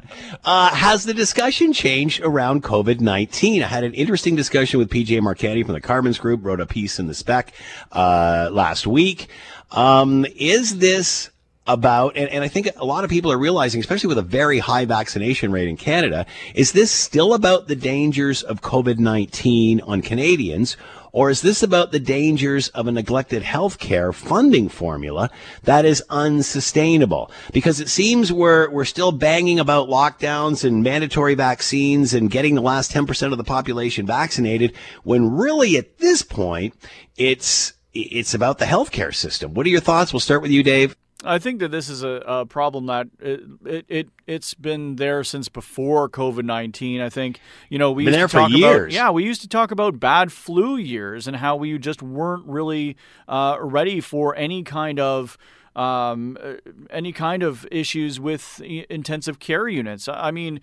[0.43, 3.63] Uh, has the discussion changed around COVID nineteen?
[3.63, 6.43] I had an interesting discussion with PJ Mercanti from the Carmen's Group.
[6.43, 7.53] Wrote a piece in the Spec
[7.91, 9.27] uh, last week.
[9.71, 11.29] Um, is this
[11.69, 14.57] about, and, and I think a lot of people are realizing, especially with a very
[14.57, 20.01] high vaccination rate in Canada, is this still about the dangers of COVID 19 on
[20.01, 20.77] Canadians?
[21.11, 25.29] Or is this about the dangers of a neglected healthcare funding formula
[25.63, 27.31] that is unsustainable?
[27.51, 32.61] Because it seems we're, we're still banging about lockdowns and mandatory vaccines and getting the
[32.61, 36.75] last 10% of the population vaccinated when really at this point,
[37.17, 39.53] it's, it's about the healthcare system.
[39.53, 40.13] What are your thoughts?
[40.13, 40.95] We'll start with you, Dave.
[41.23, 45.23] I think that this is a, a problem that it, it, it it's been there
[45.23, 47.01] since before COVID nineteen.
[47.01, 48.57] I think you know we been used there to talk.
[48.57, 52.45] About, yeah, we used to talk about bad flu years and how we just weren't
[52.45, 52.95] really
[53.27, 55.37] uh, ready for any kind of
[55.75, 56.53] um, uh,
[56.89, 60.07] any kind of issues with intensive care units.
[60.07, 60.61] I mean,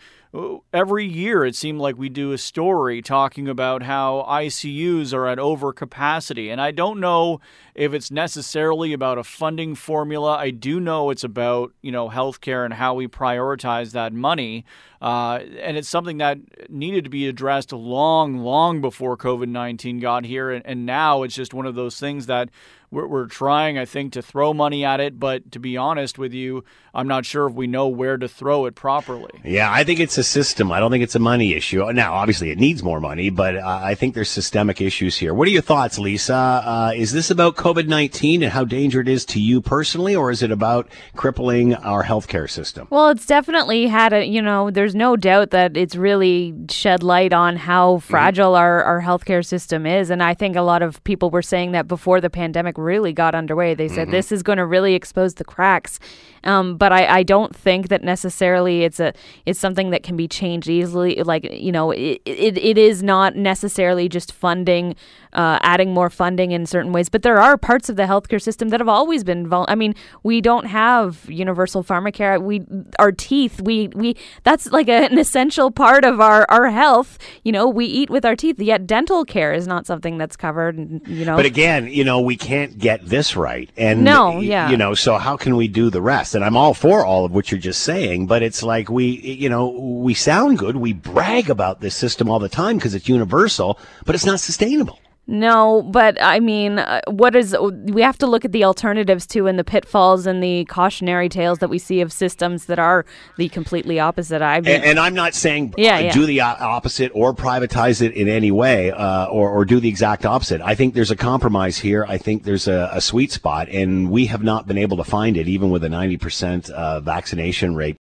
[0.73, 5.39] every year it seemed like we do a story talking about how ICUs are at
[5.39, 6.51] overcapacity.
[6.51, 7.41] And I don't know
[7.75, 10.37] if it's necessarily about a funding formula.
[10.37, 14.65] I do know it's about, you know, healthcare and how we prioritize that money.
[15.01, 16.39] Uh, and it's something that
[16.71, 20.51] needed to be addressed long, long before COVID 19 got here.
[20.51, 22.49] And, and now it's just one of those things that
[22.91, 25.19] we're, we're trying, I think, to throw money at it.
[25.19, 28.67] But to be honest with you, I'm not sure if we know where to throw
[28.67, 29.41] it properly.
[29.45, 30.73] Yeah, I think it's a system.
[30.73, 31.91] I don't think it's a money issue.
[31.93, 35.33] Now, obviously, it needs more money, but uh, I think there's systemic issues here.
[35.35, 36.35] What are your thoughts, Lisa?
[36.35, 40.31] Uh, is this about COVID 19 and how dangerous it is to you personally, or
[40.31, 42.89] is it about crippling our healthcare system?
[42.91, 47.33] Well, it's definitely had a, you know, there's no doubt that it's really shed light
[47.33, 48.11] on how mm-hmm.
[48.11, 48.61] fragile mm-hmm.
[48.61, 50.11] our, our healthcare system is.
[50.11, 53.35] And I think a lot of people were saying that before the pandemic really got
[53.35, 53.75] underway.
[53.75, 54.13] They said mm-hmm.
[54.13, 55.99] this is going to really expose the cracks.
[56.45, 59.13] Um, but I, I don't think that necessarily it's a
[59.45, 61.17] it's something that can be changed easily.
[61.23, 64.97] Like you know, it, it, it is not necessarily just funding
[65.37, 67.09] uh, adding more funding in certain ways.
[67.09, 69.47] But there are parts of the healthcare system that have always been.
[69.47, 72.43] Vul- I mean, we don't have universal pharmacare.
[72.43, 72.65] We
[72.99, 73.61] our teeth.
[73.61, 77.19] We we that's like a, an essential part of our our health.
[77.45, 78.59] You know, we eat with our teeth.
[78.59, 80.77] Yet dental care is not something that's covered.
[81.07, 83.71] You know, but again, you know, we can't get this right.
[83.77, 86.35] And no, yeah, you know, so how can we do the rest?
[86.35, 89.51] And I'm all for all of what you're just saying, but it's like we, you
[89.51, 90.77] know, we sound good.
[90.77, 94.99] We brag about this system all the time because it's universal, but it's not sustainable.
[95.29, 99.49] No, but I mean, uh, what is we have to look at the alternatives too,
[99.49, 103.05] and the pitfalls and the cautionary tales that we see of systems that are
[103.37, 104.41] the completely opposite.
[104.41, 108.13] I mean, and, and, I'm not saying yeah, yeah, do the opposite or privatize it
[108.13, 110.61] in any way, uh, or or do the exact opposite.
[110.61, 112.05] I think there's a compromise here.
[112.07, 115.37] I think there's a, a sweet spot, and we have not been able to find
[115.37, 117.97] it, even with a 90% uh, vaccination rate.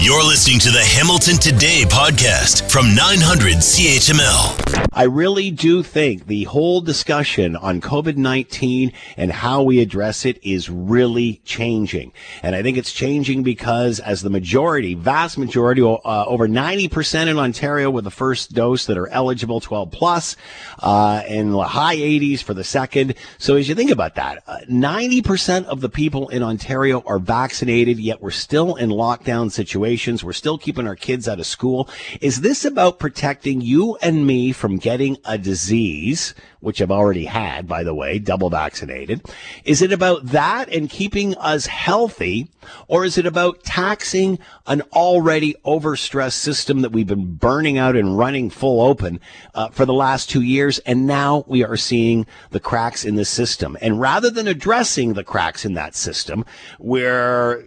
[0.00, 4.90] You're listening to the Hamilton Today podcast from 900 CHML.
[4.92, 10.38] I really do think the whole discussion on COVID 19 and how we address it
[10.42, 12.12] is really changing.
[12.42, 17.38] And I think it's changing because, as the majority, vast majority, uh, over 90% in
[17.38, 20.36] Ontario with the first dose that are eligible, 12 plus,
[20.80, 23.14] uh, and the high 80s for the second.
[23.38, 27.98] So as you think about that, uh, 90% of the people in Ontario are vaccinated,
[27.98, 31.88] yet we're still in lockdown situations We're still keeping our kids out of school.
[32.20, 37.68] Is this about protecting you and me from getting a disease, which I've already had,
[37.68, 39.22] by the way, double vaccinated?
[39.64, 42.48] Is it about that and keeping us healthy?
[42.88, 48.16] Or is it about taxing an already overstressed system that we've been burning out and
[48.16, 49.20] running full open
[49.54, 50.78] uh, for the last two years?
[50.80, 53.76] And now we are seeing the cracks in the system.
[53.82, 56.46] And rather than addressing the cracks in that system,
[56.78, 57.64] we're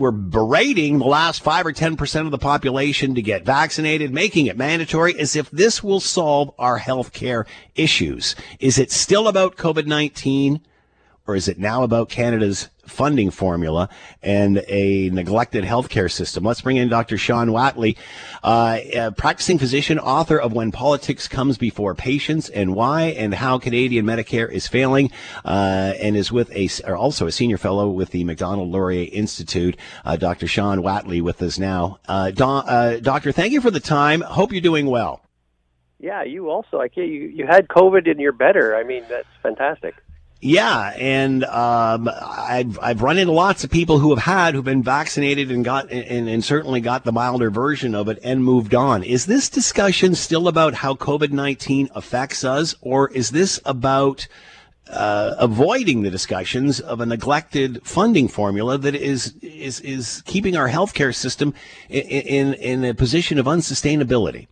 [0.00, 4.56] we're berating the last five or 10% of the population to get vaccinated, making it
[4.56, 8.34] mandatory as if this will solve our health care issues.
[8.58, 10.60] Is it still about COVID-19
[11.30, 13.88] or is it now about Canada's funding formula
[14.20, 16.42] and a neglected healthcare system.
[16.42, 17.16] Let's bring in Dr.
[17.16, 17.96] Shawn Whatley,
[18.42, 24.04] uh, practicing physician, author of When Politics Comes Before Patients and Why and How Canadian
[24.04, 25.12] Medicare is Failing,
[25.44, 29.76] uh, and is with a, also a senior fellow with the Macdonald Laurier Institute.
[30.04, 30.48] Uh, Dr.
[30.48, 32.00] Shawn Whatley with us now.
[32.08, 34.20] Uh, uh, doctor, thank you for the time.
[34.20, 35.22] Hope you're doing well.
[36.00, 36.80] Yeah, you also.
[36.80, 38.74] I can't, you you had COVID and you're better.
[38.74, 39.94] I mean, that's fantastic.
[40.42, 44.82] Yeah, and um, I've I've run into lots of people who have had who've been
[44.82, 49.02] vaccinated and got and, and certainly got the milder version of it and moved on.
[49.02, 54.28] Is this discussion still about how COVID nineteen affects us, or is this about
[54.88, 60.70] uh, avoiding the discussions of a neglected funding formula that is is is keeping our
[60.70, 61.52] healthcare system
[61.90, 64.46] in in, in a position of unsustainability?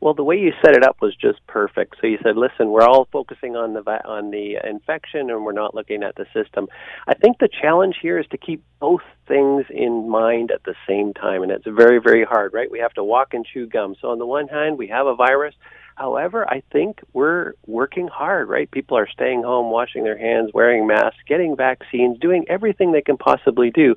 [0.00, 1.96] Well, the way you set it up was just perfect.
[2.00, 5.74] So you said, "Listen, we're all focusing on the on the infection, and we're not
[5.74, 6.68] looking at the system."
[7.06, 11.14] I think the challenge here is to keep both things in mind at the same
[11.14, 12.70] time, and it's very, very hard, right?
[12.70, 13.96] We have to walk and chew gum.
[14.00, 15.54] So on the one hand, we have a virus.
[15.96, 18.70] However, I think we're working hard, right?
[18.70, 23.16] People are staying home, washing their hands, wearing masks, getting vaccines, doing everything they can
[23.16, 23.94] possibly do.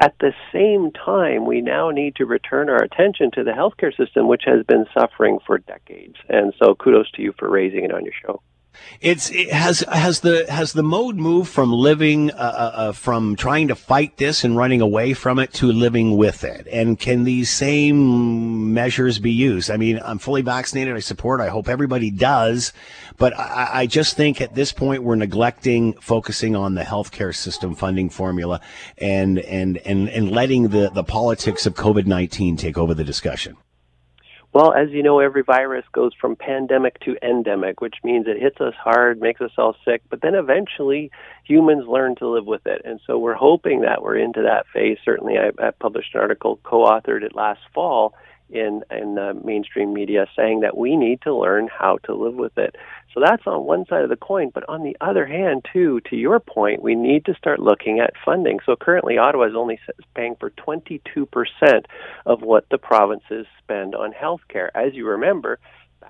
[0.00, 4.26] At the same time, we now need to return our attention to the healthcare system,
[4.26, 6.16] which has been suffering for decades.
[6.28, 8.42] And so kudos to you for raising it on your show.
[9.00, 13.36] It's it has has the has the mode moved from living uh, uh, uh, from
[13.36, 16.66] trying to fight this and running away from it to living with it.
[16.70, 19.70] And can these same measures be used?
[19.70, 20.96] I mean, I'm fully vaccinated.
[20.96, 21.40] I support.
[21.40, 22.72] I hope everybody does.
[23.16, 27.74] But I, I just think at this point we're neglecting focusing on the healthcare system
[27.74, 28.60] funding formula
[28.98, 33.56] and and and and letting the the politics of COVID nineteen take over the discussion.
[34.54, 38.60] Well, as you know, every virus goes from pandemic to endemic, which means it hits
[38.60, 41.10] us hard, makes us all sick, but then eventually
[41.42, 42.82] humans learn to live with it.
[42.84, 44.98] And so we're hoping that we're into that phase.
[45.04, 48.14] Certainly, I, I published an article, co authored it last fall
[48.54, 52.56] in in the mainstream media saying that we need to learn how to live with
[52.56, 52.76] it.
[53.12, 56.16] So that's on one side of the coin, but on the other hand, too, to
[56.16, 58.58] your point, we need to start looking at funding.
[58.66, 59.78] So currently, Ottawa is only
[60.16, 61.00] paying for 22%
[62.26, 64.76] of what the provinces spend on health care.
[64.76, 65.60] As you remember,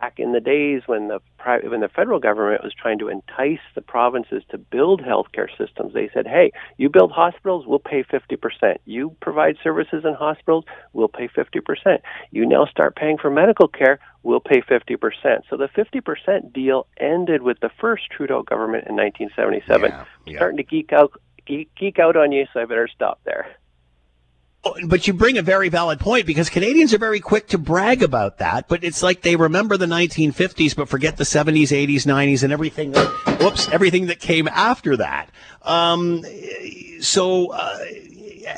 [0.01, 3.61] back in the days when the private, when the federal government was trying to entice
[3.75, 8.81] the provinces to build healthcare systems, they said, "Hey, you build hospitals, we'll pay 50%.
[8.85, 12.03] You provide services in hospitals, we'll pay 50%.
[12.31, 17.43] You now start paying for medical care, we'll pay 50%." So the 50% deal ended
[17.43, 19.91] with the first Trudeau government in 1977.
[19.91, 20.39] Yeah, yeah.
[20.39, 21.13] Starting to geek out
[21.47, 23.47] geek, geek out on you, so I better stop there.
[24.87, 28.39] But you bring a very valid point because Canadians are very quick to brag about
[28.39, 32.53] that, but it's like they remember the 1950s but forget the 70s, 80s, 90s, and
[32.53, 32.93] everything.
[32.93, 35.31] That, whoops, everything that came after that.
[35.63, 36.25] Um,
[37.01, 37.53] so.
[37.53, 37.79] Uh,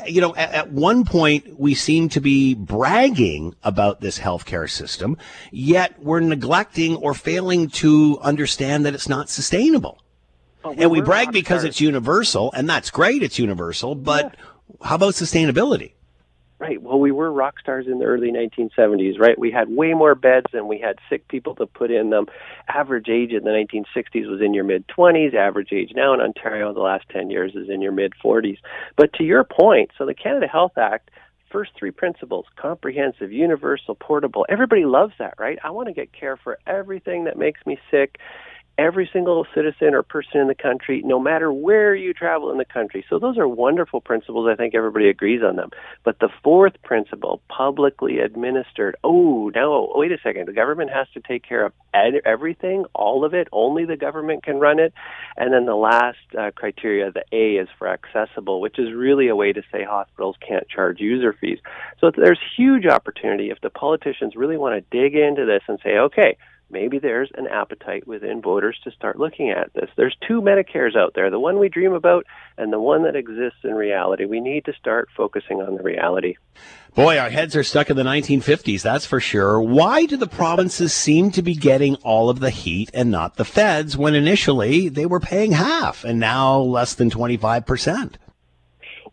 [0.05, 5.17] you know, at, at, one point we seem to be bragging about this healthcare system,
[5.51, 10.01] yet we're neglecting or failing to understand that it's not sustainable.
[10.63, 14.87] Oh, and we brag because it's universal, and that's great, it's universal, but yeah.
[14.87, 15.93] how about sustainability?
[16.59, 16.81] Right.
[16.81, 19.37] Well, we were rock stars in the early 1970s, right?
[19.37, 22.25] We had way more beds than we had sick people to put in them.
[22.67, 25.35] Average age in the 1960s was in your mid 20s.
[25.35, 28.57] Average age now in Ontario in the last 10 years is in your mid 40s.
[28.95, 31.11] But to your point, so the Canada Health Act
[31.51, 34.45] first three principles comprehensive, universal, portable.
[34.49, 35.57] Everybody loves that, right?
[35.63, 38.17] I want to get care for everything that makes me sick
[38.77, 42.65] every single citizen or person in the country, no matter where you travel in the
[42.65, 43.03] country.
[43.09, 44.47] So those are wonderful principles.
[44.49, 45.71] I think everybody agrees on them.
[46.03, 50.47] But the fourth principle, publicly administered, oh, no, wait a second.
[50.47, 51.73] The government has to take care of
[52.25, 53.47] everything, all of it.
[53.51, 54.93] Only the government can run it.
[55.35, 59.35] And then the last uh, criteria, the A, is for accessible, which is really a
[59.35, 61.59] way to say hospitals can't charge user fees.
[61.99, 65.97] So there's huge opportunity if the politicians really want to dig into this and say,
[65.97, 66.37] okay,
[66.69, 69.89] maybe there's an appetite within voters to start looking at this.
[69.95, 72.25] There's two Medicares out there, the one we dream about
[72.57, 74.25] and the one that exists in reality.
[74.25, 76.35] We need to start focusing on the reality.
[76.95, 79.61] Boy, our heads are stuck in the 1950s, that's for sure.
[79.61, 83.45] Why do the provinces seem to be getting all of the heat and not the
[83.45, 88.15] feds when initially they were paying half and now less than 25%?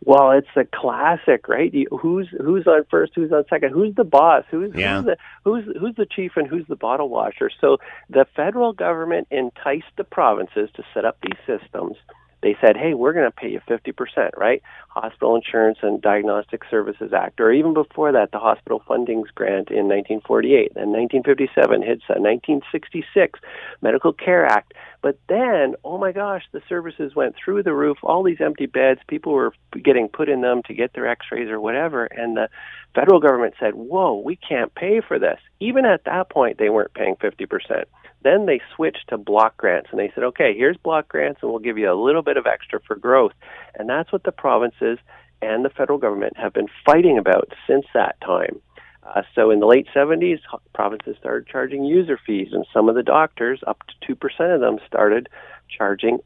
[0.06, 1.72] Well, it's a classic, right?
[1.72, 3.12] You, who's who's on first?
[3.14, 3.72] Who's on second?
[3.72, 4.44] Who's the boss?
[4.50, 4.96] Who's yeah.
[4.96, 7.50] who's the who's who's the chief and who's the bottle washer?
[7.60, 7.78] So
[8.10, 11.96] the federal government enticed the provinces to set up these systems
[12.44, 14.62] they said, hey, we're going to pay you 50%, right?
[14.90, 19.88] Hospital Insurance and Diagnostic Services Act, or even before that, the Hospital Fundings Grant in
[19.88, 23.40] 1948, then 1957, HIDSA, 1966,
[23.80, 24.74] Medical Care Act.
[25.00, 29.00] But then, oh my gosh, the services went through the roof, all these empty beds,
[29.08, 32.50] people were getting put in them to get their x rays or whatever, and the
[32.94, 35.40] federal government said, whoa, we can't pay for this.
[35.60, 37.84] Even at that point, they weren't paying 50%.
[38.24, 41.60] Then they switched to block grants and they said, okay, here's block grants and we'll
[41.60, 43.32] give you a little bit of extra for growth.
[43.78, 44.98] And that's what the provinces
[45.42, 48.60] and the federal government have been fighting about since that time.
[49.02, 50.40] Uh, so in the late 70s,
[50.72, 54.78] provinces started charging user fees, and some of the doctors, up to 2% of them,
[54.86, 55.28] started
[55.68, 56.20] charging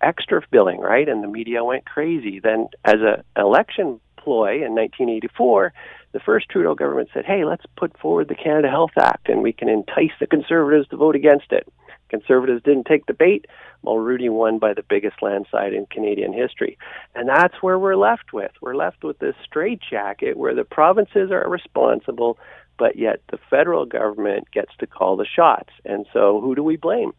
[0.00, 1.08] extra billing, right?
[1.08, 2.38] And the media went crazy.
[2.38, 5.72] Then, as an election ploy in 1984,
[6.12, 9.52] the first Trudeau government said, hey, let's put forward the Canada Health Act and we
[9.52, 11.68] can entice the Conservatives to vote against it.
[12.08, 13.46] Conservatives didn't take the bait.
[13.84, 16.76] Mulroney won by the biggest landslide in Canadian history.
[17.14, 18.50] And that's where we're left with.
[18.60, 22.38] We're left with this straitjacket where the provinces are responsible,
[22.78, 25.70] but yet the federal government gets to call the shots.
[25.84, 27.12] And so who do we blame?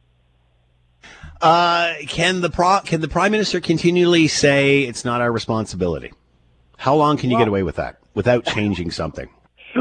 [1.42, 6.12] Uh, can the pro- can the prime minister continually say it's not our responsibility?
[6.82, 9.30] How long can you well, get away with that without changing something?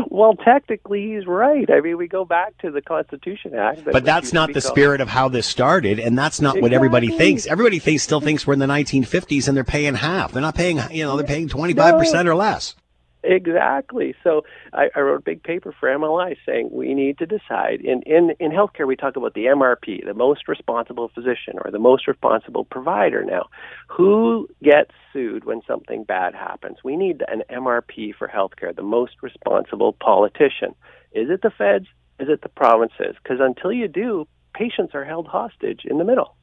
[0.09, 1.69] Well, technically, he's right.
[1.69, 3.85] I mean, we go back to the Constitution Act.
[3.87, 6.63] That but that's not the spirit of how this started, and that's not exactly.
[6.63, 7.47] what everybody thinks.
[7.47, 10.31] Everybody thinks, still thinks we're in the 1950s, and they're paying half.
[10.31, 12.77] They're not paying, you know, they're paying 25 percent or less.
[13.23, 14.14] Exactly.
[14.25, 14.43] So
[14.73, 17.81] I, I wrote a big paper for MLI saying we need to decide.
[17.83, 21.79] In, in, in healthcare, we talk about the MRP, the most responsible physician or the
[21.79, 23.47] most responsible provider now.
[23.89, 26.79] Who gets sued when something bad happens?
[26.83, 30.75] We need an MRP for healthcare, the most responsible politician.
[31.12, 31.87] Is it the feds?
[32.18, 33.16] Is it the provinces?
[33.23, 36.37] Because until you do, patients are held hostage in the middle.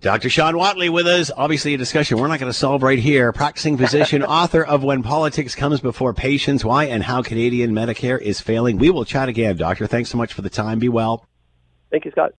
[0.00, 0.28] Dr.
[0.28, 1.30] Shawn Whatley with us.
[1.34, 3.32] Obviously, a discussion we're not going to solve right here.
[3.32, 8.40] Practicing physician, author of When Politics Comes Before Patients Why and How Canadian Medicare is
[8.40, 8.76] Failing.
[8.76, 9.86] We will chat again, Doctor.
[9.86, 10.78] Thanks so much for the time.
[10.78, 11.26] Be well.
[11.90, 12.32] Thank you, Scott.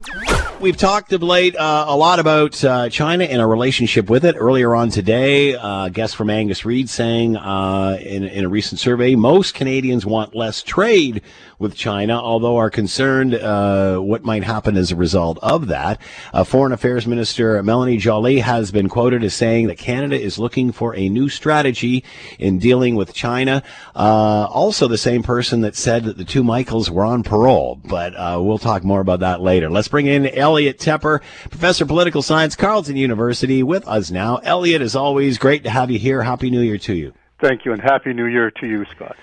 [0.59, 4.35] We've talked of late uh, a lot about uh, China and our relationship with it.
[4.37, 9.15] Earlier on today, uh, guest from Angus Reid saying uh, in, in a recent survey,
[9.15, 11.21] most Canadians want less trade
[11.59, 15.99] with China, although are concerned uh, what might happen as a result of that.
[16.33, 20.71] Uh, Foreign Affairs Minister Melanie Joly has been quoted as saying that Canada is looking
[20.71, 22.03] for a new strategy
[22.37, 23.63] in dealing with China.
[23.95, 28.57] also, the same person that said that the two Michaels were on parole, but we'll
[28.57, 29.69] talk more about that later.
[29.69, 34.37] Let's bring in Elliot Tepper, professor of political science, Carleton University, with us now.
[34.37, 36.21] Elliot, as always, great to have you here.
[36.21, 37.13] Happy New Year to you.
[37.39, 39.15] Thank you, and Happy New Year to you, Scott.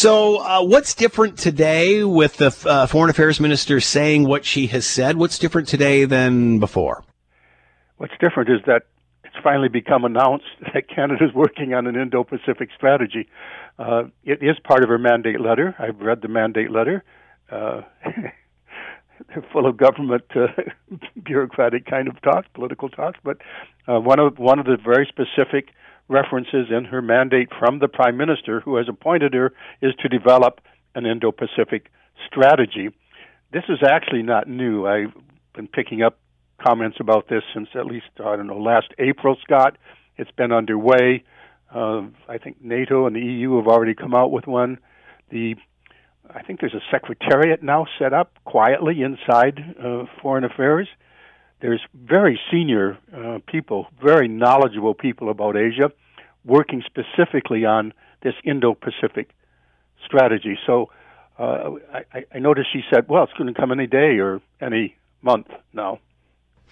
[0.00, 4.86] So, uh, what's different today with the uh, foreign affairs minister saying what she has
[4.86, 5.18] said?
[5.18, 7.04] What's different today than before?
[7.98, 8.84] What's different is that
[9.24, 13.28] it's finally become announced that Canada is working on an Indo Pacific strategy.
[13.78, 15.76] Uh, it is part of her mandate letter.
[15.78, 17.04] I've read the mandate letter.
[17.52, 20.46] Uh, they're full of government uh,
[21.22, 23.16] bureaucratic kind of talk, political talk.
[23.22, 23.36] But
[23.86, 25.74] uh, one of one of the very specific
[26.10, 30.60] references in her mandate from the prime minister, who has appointed her, is to develop
[30.94, 31.90] an Indo-Pacific
[32.26, 32.90] strategy.
[33.52, 34.86] This is actually not new.
[34.86, 35.14] I've
[35.54, 36.18] been picking up
[36.60, 39.78] comments about this since at least I don't know last April, Scott.
[40.16, 41.24] It's been underway.
[41.74, 44.78] Uh, I think NATO and the EU have already come out with one.
[45.30, 45.54] The
[46.32, 50.88] I think there's a secretariat now set up quietly inside uh, Foreign Affairs.
[51.60, 55.90] There's very senior uh, people, very knowledgeable people about Asia,
[56.44, 57.92] working specifically on
[58.22, 59.30] this Indo-Pacific
[60.04, 60.58] strategy.
[60.66, 60.90] So
[61.38, 61.72] uh,
[62.12, 65.48] I, I noticed she said, "Well, it's going to come any day or any month
[65.72, 65.98] now."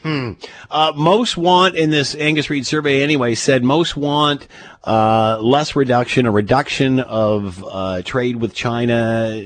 [0.03, 0.33] Hmm.
[0.71, 4.47] Uh, most want in this Angus Reid survey anyway said most want
[4.85, 9.43] uh, less reduction, a reduction of uh, trade with China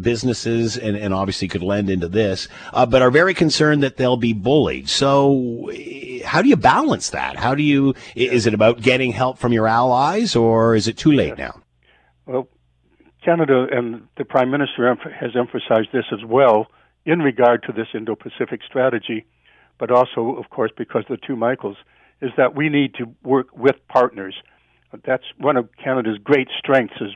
[0.00, 4.16] businesses, and, and obviously could lend into this, uh, but are very concerned that they'll
[4.16, 4.88] be bullied.
[4.88, 5.70] So,
[6.24, 7.36] how do you balance that?
[7.36, 7.94] How do you?
[8.14, 11.60] Is it about getting help from your allies, or is it too late now?
[12.24, 12.48] Well,
[13.22, 16.68] Canada and the Prime Minister has emphasized this as well
[17.04, 19.26] in regard to this Indo-Pacific strategy
[19.80, 21.78] but also, of course, because the two Michaels,
[22.20, 24.34] is that we need to work with partners.
[25.04, 27.12] That's one of Canada's great strengths is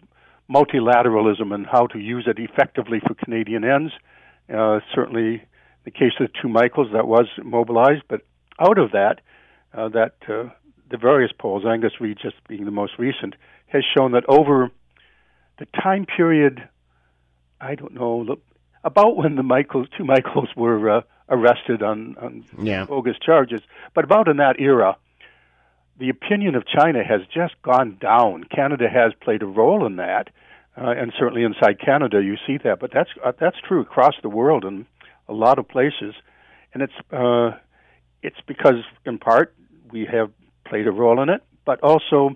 [0.50, 3.92] multilateralism and how to use it effectively for Canadian ends.
[4.52, 5.42] Uh, certainly,
[5.84, 8.22] the case of the two Michaels that was mobilized, but
[8.58, 9.20] out of that,
[9.74, 10.48] uh, that uh,
[10.90, 13.34] the various polls, Angus Reid just being the most recent,
[13.66, 14.70] has shown that over
[15.58, 16.66] the time period,
[17.60, 18.36] I don't know,
[18.82, 22.84] about when the Michaels, two Michaels were uh, arrested on, on yeah.
[22.84, 23.60] bogus charges.
[23.94, 24.96] But about in that era,
[25.98, 28.44] the opinion of China has just gone down.
[28.44, 30.28] Canada has played a role in that,
[30.76, 32.80] uh, and certainly inside Canada you see that.
[32.80, 34.86] But that's uh, that's true across the world in
[35.28, 36.14] a lot of places,
[36.72, 37.56] and it's uh,
[38.22, 39.54] it's because in part
[39.92, 40.30] we have
[40.64, 42.30] played a role in it, but also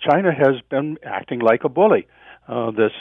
[0.00, 2.06] China has been acting like a bully.
[2.48, 2.92] Uh, this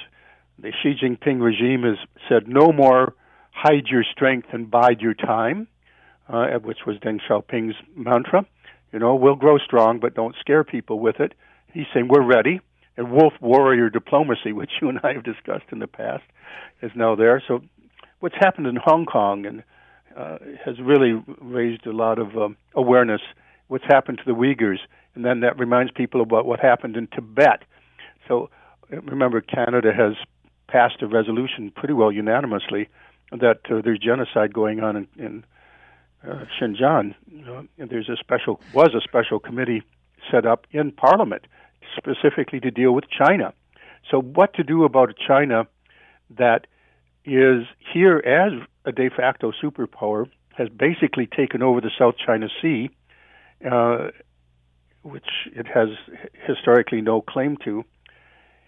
[0.60, 1.98] the Xi Jinping regime has
[2.28, 3.16] said no more
[3.52, 5.68] hide your strength and bide your time,
[6.28, 8.46] uh, which was Deng Xiaoping's mantra.
[8.92, 11.34] You know, we'll grow strong, but don't scare people with it.
[11.74, 12.62] He's saying we're ready.
[12.98, 16.24] And wolf warrior diplomacy, which you and I have discussed in the past,
[16.82, 17.42] is now there.
[17.48, 17.62] So,
[18.20, 19.64] what's happened in Hong Kong and
[20.18, 23.22] uh, has really raised a lot of um, awareness.
[23.68, 24.80] What's happened to the Uyghurs,
[25.16, 27.64] and then that reminds people about what happened in Tibet.
[28.28, 28.50] So,
[28.90, 30.14] remember, Canada has
[30.68, 32.90] passed a resolution pretty well unanimously
[33.32, 35.46] that uh, there's genocide going on in, in
[36.28, 37.16] uh, Xinjiang.
[37.78, 39.84] and there's a special was a special committee
[40.32, 41.46] set up in Parliament
[41.96, 43.54] specifically to deal with China.
[44.10, 45.68] So, what to do about China
[46.38, 46.68] that
[47.26, 48.54] is here as
[48.86, 52.90] a de facto superpower has basically taken over the South China Sea,
[53.70, 54.10] uh,
[55.04, 55.90] which it has
[56.46, 57.84] historically no claim to,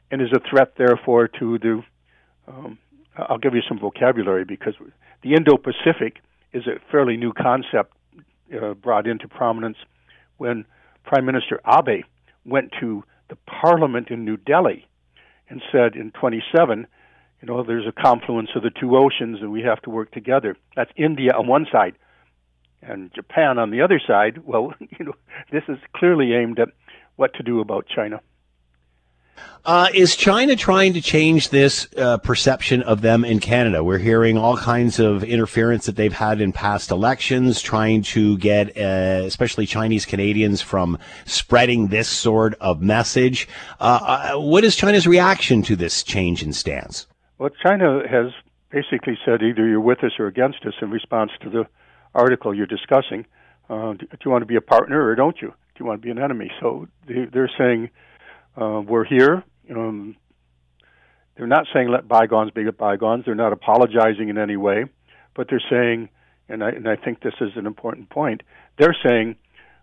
[0.09, 1.83] and is a threat, therefore, to the
[2.47, 2.77] um,
[3.29, 4.73] I'll give you some vocabulary because
[5.23, 6.17] the Indo-Pacific
[6.53, 7.93] is a fairly new concept
[8.53, 9.77] uh, brought into prominence
[10.37, 10.65] when
[11.03, 12.03] Prime Minister Abe
[12.45, 14.87] went to the parliament in New Delhi
[15.49, 16.87] and said in 27,
[17.41, 20.55] you know, there's a confluence of the two oceans and we have to work together.
[20.75, 21.95] That's India on one side
[22.81, 24.41] and Japan on the other side.
[24.45, 25.15] Well, you know,
[25.51, 26.69] this is clearly aimed at
[27.15, 28.21] what to do about China.
[29.63, 33.83] Uh, is China trying to change this uh, perception of them in Canada?
[33.83, 38.75] We're hearing all kinds of interference that they've had in past elections, trying to get
[38.75, 43.47] uh, especially Chinese Canadians from spreading this sort of message.
[43.79, 47.05] Uh, uh, what is China's reaction to this change in stance?
[47.37, 48.31] Well, China has
[48.71, 51.67] basically said either you're with us or against us in response to the
[52.15, 53.27] article you're discussing.
[53.69, 55.49] Uh, do you want to be a partner or don't you?
[55.49, 56.51] Do you want to be an enemy?
[56.59, 57.91] So they're saying
[58.59, 59.43] uh, we're here.
[59.69, 60.15] Um,
[61.35, 63.25] they're not saying let bygones be bygones.
[63.25, 64.85] They're not apologizing in any way,
[65.35, 66.09] but they're saying,
[66.49, 68.43] and I, and I think this is an important point.
[68.77, 69.37] They're saying,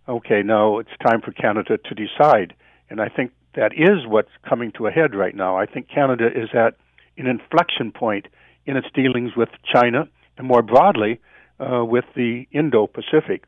[0.08, 2.54] okay, now it's time for Canada to decide,
[2.90, 5.56] and I think that is what's coming to a head right now.
[5.56, 6.74] I think Canada is at
[7.16, 8.28] an inflection point
[8.66, 11.20] in its dealings with China and more broadly
[11.58, 13.44] uh, with the Indo-Pacific.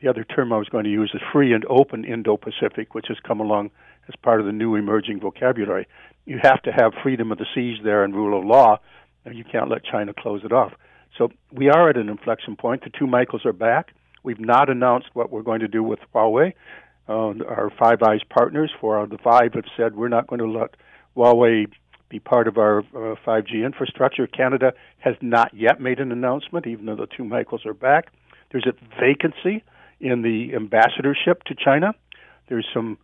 [0.00, 3.16] The other term I was going to use is free and open Indo-Pacific, which has
[3.26, 3.70] come along
[4.08, 5.86] as part of the new emerging vocabulary.
[6.24, 8.80] You have to have freedom of the seas there and rule of law,
[9.24, 10.72] and you can't let China close it off.
[11.16, 12.84] So we are at an inflection point.
[12.84, 13.92] The two Michaels are back.
[14.22, 16.52] We've not announced what we're going to do with Huawei.
[17.08, 20.40] Uh, our Five Eyes partners, four out of the five, have said we're not going
[20.40, 20.70] to let
[21.16, 21.66] Huawei
[22.08, 24.26] be part of our uh, 5G infrastructure.
[24.26, 28.12] Canada has not yet made an announcement, even though the two Michaels are back.
[28.50, 29.64] There's a vacancy
[30.00, 31.94] in the ambassadorship to China.
[32.48, 32.98] There's some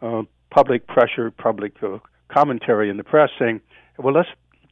[0.00, 3.60] uh, public pressure, public uh, commentary in the press saying,
[3.98, 4.28] well, let's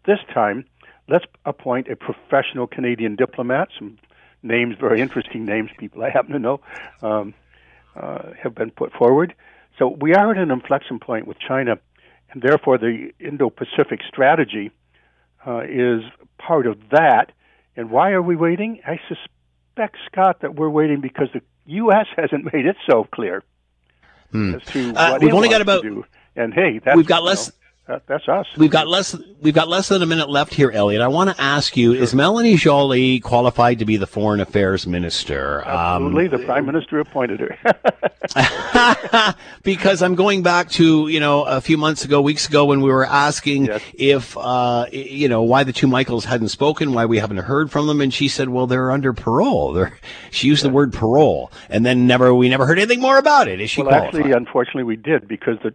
[0.06, 0.64] this time
[1.08, 3.68] let's appoint a professional Canadian diplomat.
[3.78, 3.98] Some
[4.42, 6.60] names, very interesting names, people I happen to know,
[7.02, 7.34] um,
[7.96, 9.34] uh, have been put forward.
[9.78, 11.78] So we are at an inflection point with China,
[12.30, 14.70] and therefore the Indo-Pacific strategy
[15.46, 16.02] uh, is
[16.38, 17.32] part of that.
[17.76, 18.80] And why are we waiting?
[18.86, 22.06] I suspect, Scott, that we're waiting because the U.S.
[22.16, 23.42] hasn't made it so clear.
[24.34, 24.56] Hmm.
[24.96, 25.84] Uh, we've only got about.
[26.34, 27.48] And hey, we've got less.
[27.48, 27.54] Know,
[27.86, 28.46] that, that's us.
[28.56, 29.14] We've got less.
[29.42, 31.02] We've got less than a minute left here, Elliot.
[31.02, 32.02] I want to ask you: sure.
[32.02, 35.60] Is Melanie Joly qualified to be the foreign affairs minister?
[35.66, 39.34] Absolutely, um, the prime minister appointed her.
[39.62, 42.90] because I'm going back to you know a few months ago, weeks ago, when we
[42.90, 43.82] were asking yes.
[43.92, 47.86] if uh, you know why the two Michaels hadn't spoken, why we haven't heard from
[47.86, 49.92] them, and she said, "Well, they're under parole." They're,
[50.30, 50.70] she used yes.
[50.70, 53.60] the word parole, and then never we never heard anything more about it.
[53.60, 53.82] Is she?
[53.82, 54.14] Well, qualified?
[54.14, 55.74] actually, unfortunately, we did because the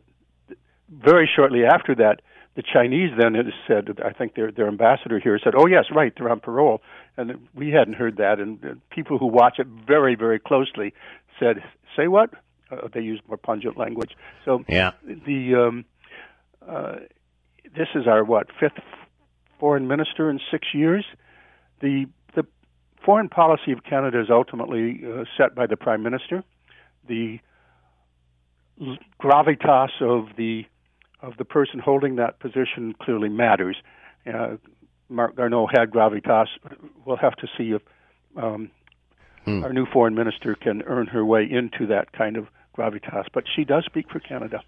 [0.89, 2.21] very shortly after that,
[2.55, 3.35] the Chinese then
[3.67, 6.81] said, I think their their ambassador here said, "Oh yes, right, they're on parole,"
[7.15, 8.39] and we hadn't heard that.
[8.39, 10.93] And people who watch it very very closely
[11.39, 11.63] said,
[11.95, 12.31] "Say what?"
[12.71, 14.11] Uh, they used more pungent language.
[14.45, 15.85] So yeah, the um,
[16.67, 16.95] uh,
[17.75, 18.83] this is our what fifth
[19.59, 21.05] foreign minister in six years.
[21.81, 22.45] The the
[23.05, 26.43] foreign policy of Canada is ultimately uh, set by the prime minister.
[27.07, 27.39] The
[29.21, 30.65] gravitas of the
[31.21, 33.77] of the person holding that position clearly matters.
[34.25, 34.57] Uh,
[35.09, 36.47] Marc Garneau had gravitas.
[37.05, 37.81] We'll have to see if
[38.37, 38.71] um,
[39.45, 39.63] hmm.
[39.63, 42.47] our new foreign minister can earn her way into that kind of
[42.77, 43.25] gravitas.
[43.33, 44.61] But she does speak for Canada.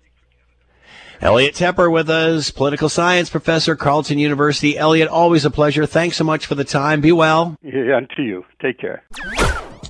[1.22, 4.78] Elliot Tepper with us, political science professor, Carleton University.
[4.78, 5.86] Elliot, always a pleasure.
[5.86, 6.99] Thanks so much for the time.
[6.99, 7.56] Be well.
[7.62, 8.43] Yeah, and to you.
[8.60, 9.04] Take care.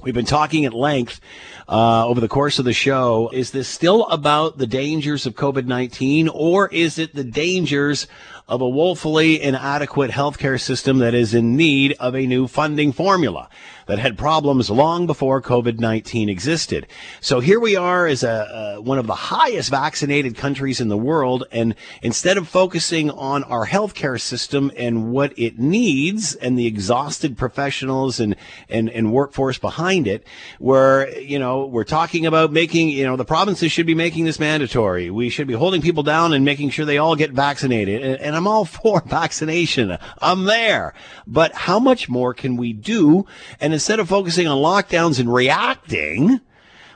[0.02, 1.22] We've been talking at length
[1.70, 3.30] uh, over the course of the show.
[3.32, 8.08] Is this still about the dangers of COVID 19 or is it the dangers
[8.48, 13.50] of a woefully inadequate healthcare system that is in need of a new funding formula
[13.88, 16.88] that had problems long before COVID-19 existed.
[17.20, 20.98] So here we are as a, uh, one of the highest vaccinated countries in the
[20.98, 21.46] world.
[21.52, 27.38] And instead of focusing on our healthcare system and what it needs and the exhausted
[27.38, 28.38] professionals and,
[28.70, 30.26] and, and workforce behind it,
[30.60, 34.40] we're, you know, we're talking about making, you know, the provinces should be making this
[34.40, 35.10] mandatory.
[35.10, 38.02] We should be holding people down and making sure they all get vaccinated.
[38.02, 39.98] And, and I'm all for vaccination.
[40.20, 40.94] I'm there.
[41.28, 43.26] But how much more can we do?
[43.60, 46.42] And instead of focusing on lockdowns and reacting,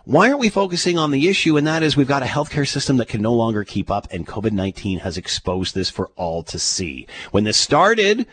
[0.06, 1.58] why aren't we focusing on the issue?
[1.58, 4.28] And that is we've got a healthcare system that can no longer keep up and
[4.28, 7.08] COVID-19 has exposed this for all to see.
[7.32, 8.28] When this started,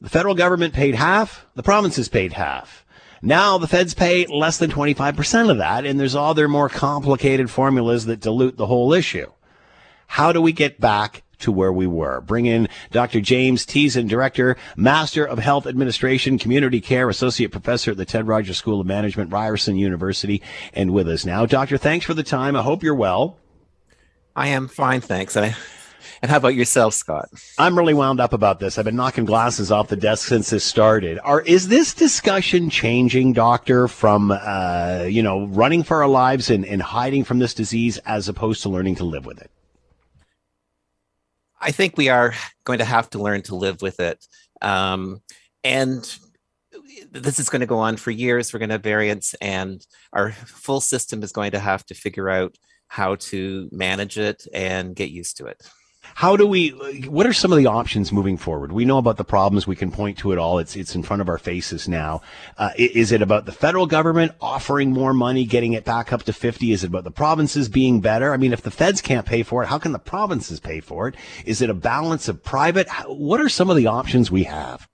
[0.00, 2.84] the federal government paid half, the provinces paid half.
[3.22, 8.06] Now the feds pay less than 25% of that, and there's other more complicated formulas
[8.06, 9.32] that dilute the whole issue.
[10.06, 12.20] How do we get back to where we were.
[12.20, 13.20] Bring in Dr.
[13.20, 18.56] James Tiessen, Director, Master of Health Administration, Community Care, Associate Professor at the Ted Rogers
[18.56, 21.46] School of Management, Ryerson University, and with us now.
[21.46, 22.56] Doctor, thanks for the time.
[22.56, 23.38] I hope you're well.
[24.34, 25.34] I am fine, thanks.
[25.36, 25.56] And, I,
[26.22, 27.28] and how about yourself, Scott?
[27.58, 28.78] I'm really wound up about this.
[28.78, 31.18] I've been knocking glasses off the desk since this started.
[31.24, 36.64] Are is this discussion changing, Doctor, from uh, you know running for our lives and,
[36.64, 39.50] and hiding from this disease as opposed to learning to live with it?
[41.60, 42.34] I think we are
[42.64, 44.24] going to have to learn to live with it.
[44.62, 45.20] Um,
[45.64, 46.18] and
[47.10, 48.52] this is going to go on for years.
[48.52, 52.28] We're going to have variants, and our full system is going to have to figure
[52.28, 52.56] out
[52.88, 55.62] how to manage it and get used to it.
[56.14, 56.70] How do we?
[57.08, 58.72] What are some of the options moving forward?
[58.72, 59.66] We know about the problems.
[59.66, 60.58] We can point to it all.
[60.58, 62.22] It's it's in front of our faces now.
[62.56, 66.32] Uh, is it about the federal government offering more money, getting it back up to
[66.32, 66.72] fifty?
[66.72, 68.32] Is it about the provinces being better?
[68.32, 71.08] I mean, if the feds can't pay for it, how can the provinces pay for
[71.08, 71.14] it?
[71.44, 72.88] Is it a balance of private?
[73.06, 74.88] What are some of the options we have?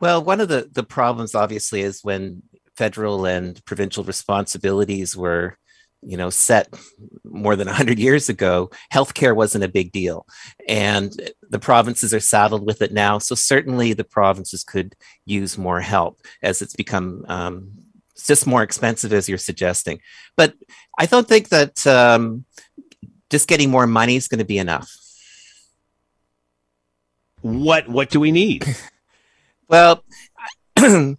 [0.00, 2.42] Well, one of the the problems obviously is when
[2.76, 5.58] federal and provincial responsibilities were
[6.02, 6.72] you know set
[7.24, 10.26] more than 100 years ago healthcare wasn't a big deal.
[10.68, 11.12] And
[11.50, 14.94] the provinces are saddled with it now so certainly the provinces could
[15.24, 17.72] use more help as it's become um,
[18.26, 20.00] just more expensive as you're suggesting.
[20.36, 20.54] But
[20.98, 22.44] i don't think that um,
[23.30, 24.90] just getting more money is going to be enough.
[27.42, 28.64] What what do we need?
[29.70, 30.02] Well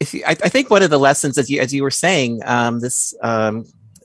[0.00, 2.80] you, I, I, think one of the lessons, as you as you were saying, um,
[2.80, 3.64] this um,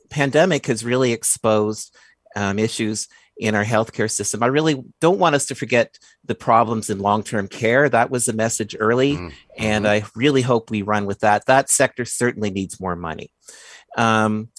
[0.09, 1.95] pandemic has really exposed
[2.35, 4.43] um, issues in our healthcare system.
[4.43, 7.89] I really don't want us to forget the problems in long term care.
[7.89, 9.29] That was the message early, mm-hmm.
[9.57, 11.45] and I really hope we run with that.
[11.45, 13.31] That sector certainly needs more money.
[13.97, 14.49] Um,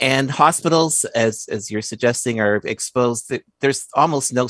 [0.00, 3.32] and hospitals, as as you're suggesting, are exposed.
[3.60, 4.48] There's almost no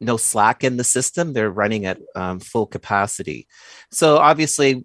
[0.00, 1.32] no slack in the system.
[1.32, 3.46] They're running at um, full capacity.
[3.90, 4.84] So obviously,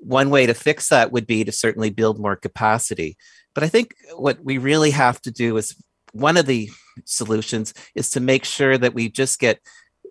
[0.00, 3.16] one way to fix that would be to certainly build more capacity.
[3.54, 5.76] But I think what we really have to do is
[6.12, 6.70] one of the
[7.04, 9.60] solutions is to make sure that we just get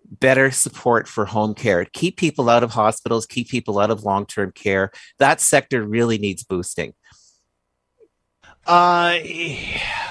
[0.04, 1.84] better support for home care.
[1.84, 4.90] Keep people out of hospitals, keep people out of long term care.
[5.18, 6.94] That sector really needs boosting.
[8.66, 9.18] Uh,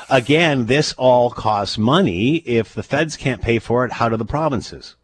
[0.09, 2.37] again, this all costs money.
[2.37, 4.95] If the feds can't pay for it, how do the provinces?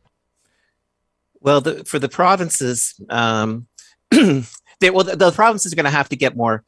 [1.39, 3.67] Well, the, for the provinces, um,
[4.80, 6.63] they, well, the, the provinces are going to have to get more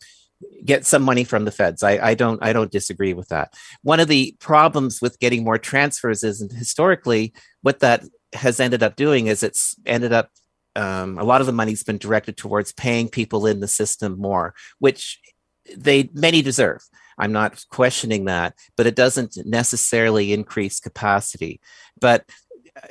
[0.64, 1.84] get some money from the feds.
[1.84, 3.54] I, I don't I don't disagree with that.
[3.82, 8.04] One of the problems with getting more transfers is historically what that
[8.34, 10.30] has ended up doing is it's ended up
[10.76, 14.54] um, a lot of the money's been directed towards paying people in the system more,
[14.78, 15.20] which
[15.76, 16.84] they many deserve.
[17.18, 21.60] I'm not questioning that, but it doesn't necessarily increase capacity.
[22.00, 22.26] But
[22.76, 22.88] uh,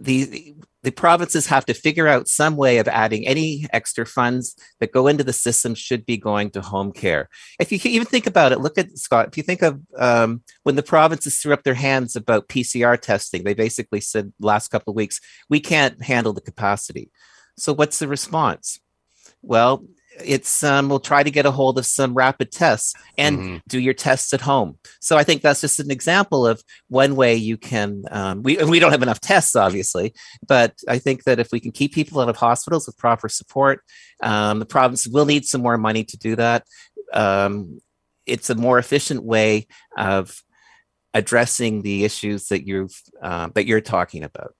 [0.00, 4.92] the the provinces have to figure out some way of adding any extra funds that
[4.92, 7.28] go into the system should be going to home care.
[7.60, 9.28] If you even think about it, look at Scott.
[9.28, 13.44] If you think of um, when the provinces threw up their hands about PCR testing,
[13.44, 17.10] they basically said last couple of weeks we can't handle the capacity.
[17.56, 18.80] So what's the response?
[19.42, 19.84] Well,
[20.20, 23.56] it's um, we'll try to get a hold of some rapid tests and mm-hmm.
[23.68, 24.78] do your tests at home.
[25.00, 28.04] So I think that's just an example of one way you can.
[28.10, 30.14] Um, we we don't have enough tests, obviously,
[30.46, 33.82] but I think that if we can keep people out of hospitals with proper support,
[34.22, 36.64] um, the province will need some more money to do that.
[37.12, 37.80] Um,
[38.26, 40.42] it's a more efficient way of
[41.14, 44.54] addressing the issues that you've uh, that you're talking about.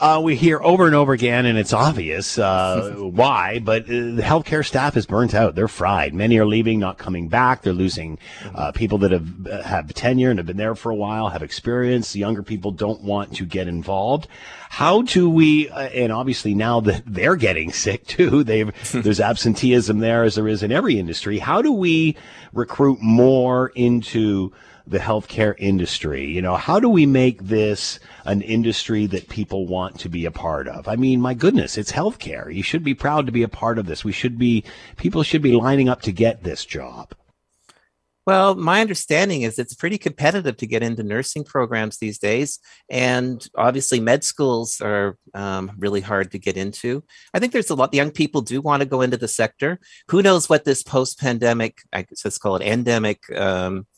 [0.00, 4.22] Uh, we hear over and over again, and it's obvious uh, why, but uh, the
[4.22, 5.54] healthcare staff is burnt out.
[5.54, 6.14] They're fried.
[6.14, 7.62] Many are leaving, not coming back.
[7.62, 8.18] They're losing
[8.54, 11.42] uh, people that have uh, have tenure and have been there for a while, have
[11.42, 12.16] experience.
[12.16, 14.26] Younger people don't want to get involved.
[14.70, 15.68] How do we?
[15.68, 20.48] Uh, and obviously now that they're getting sick too, they've there's absenteeism there as there
[20.48, 21.38] is in every industry.
[21.38, 22.16] How do we
[22.52, 24.52] recruit more into
[24.86, 26.26] the healthcare industry.
[26.26, 30.30] You know, how do we make this an industry that people want to be a
[30.30, 30.88] part of?
[30.88, 32.52] I mean, my goodness, it's healthcare.
[32.52, 34.04] You should be proud to be a part of this.
[34.04, 34.64] We should be,
[34.96, 37.14] people should be lining up to get this job.
[38.24, 42.60] Well, my understanding is it's pretty competitive to get into nursing programs these days.
[42.88, 47.02] And obviously, med schools are um, really hard to get into.
[47.34, 49.80] I think there's a lot, young people do want to go into the sector.
[50.08, 53.88] Who knows what this post pandemic, I guess let's call it endemic, um,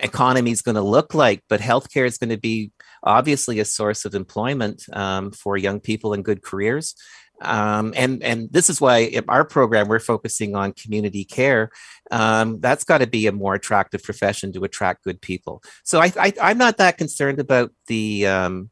[0.00, 2.72] economy is going to look like, but healthcare is going to be
[3.02, 6.94] obviously a source of employment um, for young people and good careers.
[7.40, 11.70] Um, and and this is why our program we're focusing on community care.
[12.10, 15.62] Um, that's got to be a more attractive profession to attract good people.
[15.82, 18.70] So I, I am not that concerned about the um,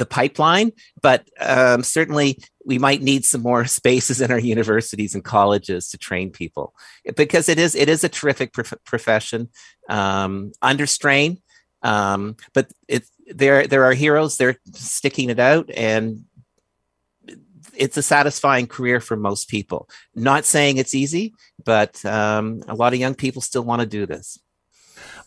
[0.00, 5.22] the pipeline, but um, certainly we might need some more spaces in our universities and
[5.22, 6.74] colleges to train people
[7.16, 9.48] because it is it is a terrific prof- profession
[9.88, 11.38] um, under strain,
[11.82, 14.36] um, but it there there are heroes.
[14.36, 16.24] They're sticking it out, and
[17.76, 19.88] it's a satisfying career for most people.
[20.14, 21.34] Not saying it's easy,
[21.64, 24.38] but um, a lot of young people still want to do this.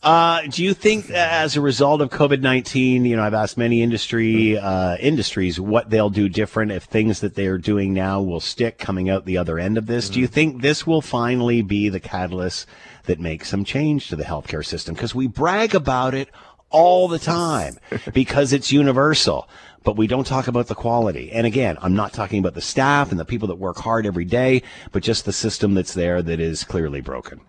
[0.01, 3.81] Uh, do you think, as a result of COVID nineteen, you know, I've asked many
[3.81, 8.41] industry uh, industries what they'll do different if things that they are doing now will
[8.41, 10.05] stick coming out the other end of this.
[10.05, 10.13] Mm-hmm.
[10.13, 10.33] Do you mm-hmm.
[10.33, 12.67] think this will finally be the catalyst
[13.05, 14.93] that makes some change to the healthcare system?
[14.93, 16.29] Because we brag about it
[16.69, 17.77] all the time
[18.13, 19.47] because it's universal
[19.83, 21.31] but we don't talk about the quality.
[21.31, 24.25] And again, I'm not talking about the staff and the people that work hard every
[24.25, 27.41] day, but just the system that's there that is clearly broken.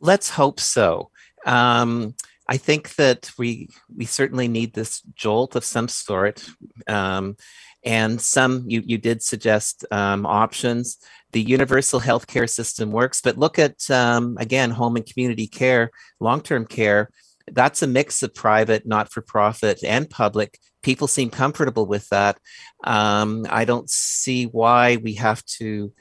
[0.00, 1.10] Let's hope so.
[1.46, 2.14] Um,
[2.48, 6.48] I think that we we certainly need this jolt of some sort,
[6.86, 7.36] um,
[7.84, 10.98] and some you you did suggest um, options.
[11.32, 15.90] The universal healthcare system works, but look at um, again home and community care,
[16.20, 17.10] long term care
[17.52, 20.58] that's a mix of private, not for profit, and public.
[20.82, 22.38] People seem comfortable with that.
[22.84, 25.92] Um, I don't see why we have to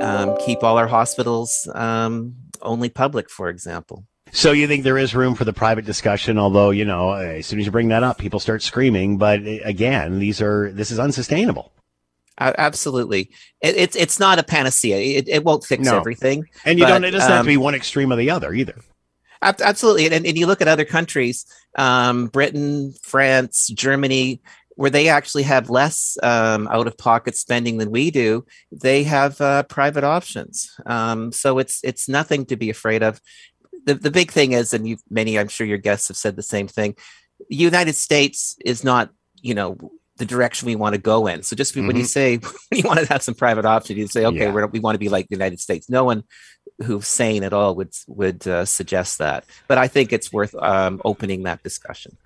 [0.00, 4.04] um, keep all our hospitals um, only public, for example.
[4.32, 7.60] So you think there is room for the private discussion, although you know as soon
[7.60, 9.16] as you bring that up, people start screaming.
[9.16, 11.72] But eh, again, these are this is unsustainable.
[12.36, 13.30] Uh, absolutely,
[13.60, 14.96] it, it's it's not a panacea.
[14.96, 15.96] It, it won't fix no.
[15.96, 17.04] everything, and you but, don't.
[17.04, 18.74] It doesn't um, have to be um, one extreme or the other either.
[19.40, 21.44] Absolutely, and, and you look at other countries,
[21.76, 24.40] um, Britain, France, Germany,
[24.76, 29.40] where they actually have less um, out of pocket spending than we do, they have
[29.40, 30.70] uh, private options.
[30.86, 33.20] Um, so it's it's nothing to be afraid of.
[33.86, 36.42] The the big thing is, and you many I'm sure your guests have said the
[36.42, 36.96] same thing.
[37.48, 39.10] The United States is not
[39.40, 39.76] you know
[40.16, 41.42] the direction we want to go in.
[41.42, 41.86] So just mm-hmm.
[41.86, 42.06] when you mm-hmm.
[42.06, 42.52] say when
[42.82, 44.66] you want to have some private option, you say, okay, yeah.
[44.66, 45.90] we want to be like the United States.
[45.90, 46.24] No one
[46.82, 49.44] who's sane at all would would uh, suggest that.
[49.68, 52.16] But I think it's worth um, opening that discussion.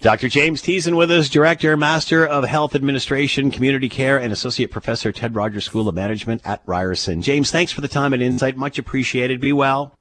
[0.00, 0.28] Dr.
[0.28, 5.34] James Tiessen with us, Director, Master of Health Administration, Community Care, and Associate Professor, Ted
[5.34, 7.22] Rogers School of Management at Ryerson.
[7.22, 8.56] James, thanks for the time and insight.
[8.56, 9.40] Much appreciated.
[9.40, 9.96] Be well.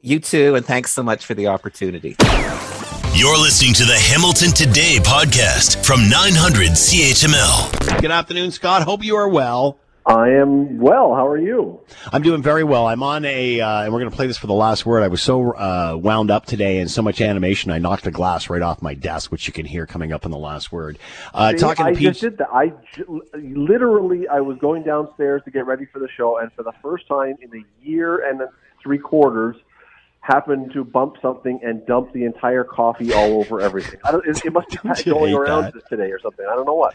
[0.00, 2.16] You too, and thanks so much for the opportunity.
[3.14, 8.00] You're listening to the Hamilton Today podcast from 900 CHML.
[8.00, 8.82] Good afternoon, Scott.
[8.82, 9.78] Hope you are well.
[10.04, 11.14] I am well.
[11.14, 11.80] How are you?
[12.12, 12.86] I'm doing very well.
[12.86, 15.02] I'm on a, uh, and we're going to play this for the last word.
[15.02, 18.50] I was so uh, wound up today and so much animation, I knocked the glass
[18.50, 20.98] right off my desk, which you can hear coming up in the last word.
[21.32, 22.48] Uh, See, talking I just did that.
[22.52, 26.64] I j- literally, I was going downstairs to get ready for the show, and for
[26.64, 28.40] the first time in a year and
[28.82, 29.56] three quarters,
[30.22, 33.98] happened to bump something and dump the entire coffee all over everything.
[34.04, 34.78] I don't, it, it must be
[35.10, 35.88] going around that?
[35.88, 36.46] today or something.
[36.48, 36.94] I don't know what.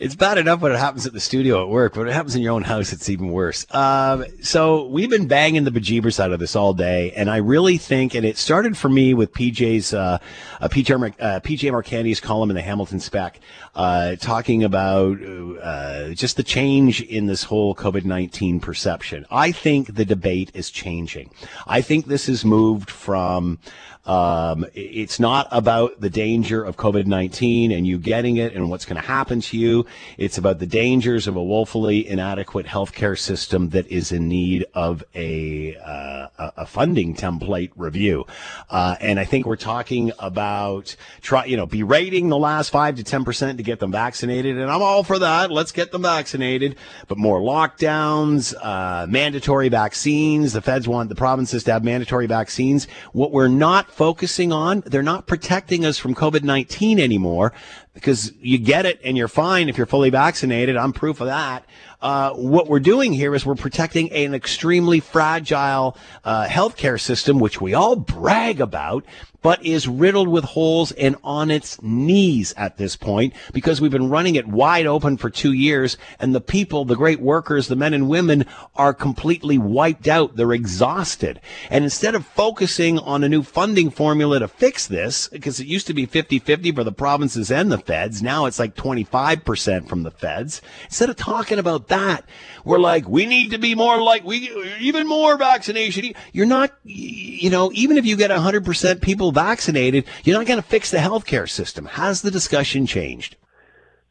[0.00, 2.34] It's bad enough when it happens at the studio at work, but when it happens
[2.34, 3.64] in your own house, it's even worse.
[3.72, 7.78] Um, so we've been banging the bejeebers out of this all day, and I really
[7.78, 10.18] think, and it started for me with PJ's, uh,
[10.60, 13.38] uh, PJ, uh, PJ Mercanti's column in the Hamilton Spec,
[13.78, 15.18] uh, talking about
[15.62, 19.24] uh, just the change in this whole COVID 19 perception.
[19.30, 21.30] I think the debate is changing.
[21.64, 23.60] I think this has moved from
[24.08, 28.86] um, it's not about the danger of COVID 19 and you getting it and what's
[28.86, 29.84] going to happen to you.
[30.16, 35.04] It's about the dangers of a woefully inadequate healthcare system that is in need of
[35.14, 38.24] a, uh, a funding template review.
[38.70, 43.04] Uh, and I think we're talking about try, you know, berating the last five to
[43.04, 44.56] 10% to get them vaccinated.
[44.56, 45.50] And I'm all for that.
[45.50, 46.76] Let's get them vaccinated.
[47.08, 50.54] But more lockdowns, uh, mandatory vaccines.
[50.54, 52.88] The feds want the provinces to have mandatory vaccines.
[53.12, 54.80] What we're not focusing on.
[54.86, 57.52] They're not protecting us from COVID 19 anymore
[57.94, 60.76] because you get it and you're fine if you're fully vaccinated.
[60.76, 61.66] I'm proof of that.
[62.00, 67.60] Uh, what we're doing here is we're protecting an extremely fragile uh, healthcare system, which
[67.60, 69.04] we all brag about,
[69.42, 74.10] but is riddled with holes and on its knees at this point because we've been
[74.10, 77.94] running it wide open for two years and the people, the great workers, the men
[77.94, 80.36] and women are completely wiped out.
[80.36, 81.40] They're exhausted.
[81.70, 85.86] And instead of focusing on a new funding formula to fix this, because it used
[85.86, 90.10] to be 50-50 for the provinces and the feds, now it's like 25% from the
[90.10, 90.60] feds.
[90.84, 92.24] Instead of talking about that,
[92.64, 96.12] we're like, we need to be more like, we, even more vaccination.
[96.32, 100.66] You're not, you know, even if you get 100% people vaccinated, you're not going to
[100.66, 101.86] fix the healthcare system.
[101.86, 103.36] Has the discussion changed?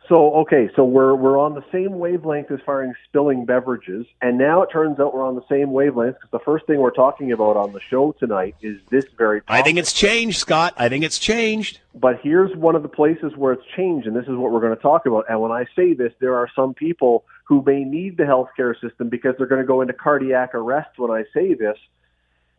[0.07, 4.37] So okay, so we're we're on the same wavelength as far as spilling beverages, and
[4.37, 7.33] now it turns out we're on the same wavelength because the first thing we're talking
[7.33, 9.41] about on the show tonight is this very.
[9.41, 9.53] Topic.
[9.53, 10.73] I think it's changed, Scott.
[10.77, 11.81] I think it's changed.
[11.93, 14.77] But here's one of the places where it's changed, and this is what we're going
[14.77, 15.25] to talk about.
[15.27, 19.09] And when I say this, there are some people who may need the healthcare system
[19.09, 21.77] because they're going to go into cardiac arrest when I say this.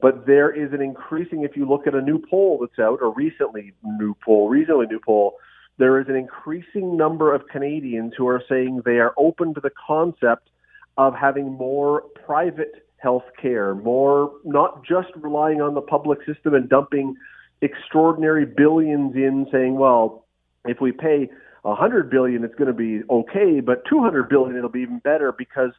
[0.01, 1.43] But there is an increasing.
[1.43, 5.01] If you look at a new poll that's out, or recently new poll, recently new
[5.05, 5.35] poll
[5.79, 9.71] there is an increasing number of Canadians who are saying they are open to the
[9.87, 10.51] concept
[10.99, 16.69] of having more private health care, more not just relying on the public system and
[16.69, 17.15] dumping
[17.63, 20.25] extraordinary billions in saying, well,
[20.65, 21.31] if we pay
[21.63, 25.71] 100 billion it's going to be okay, but 200 billion it'll be even better because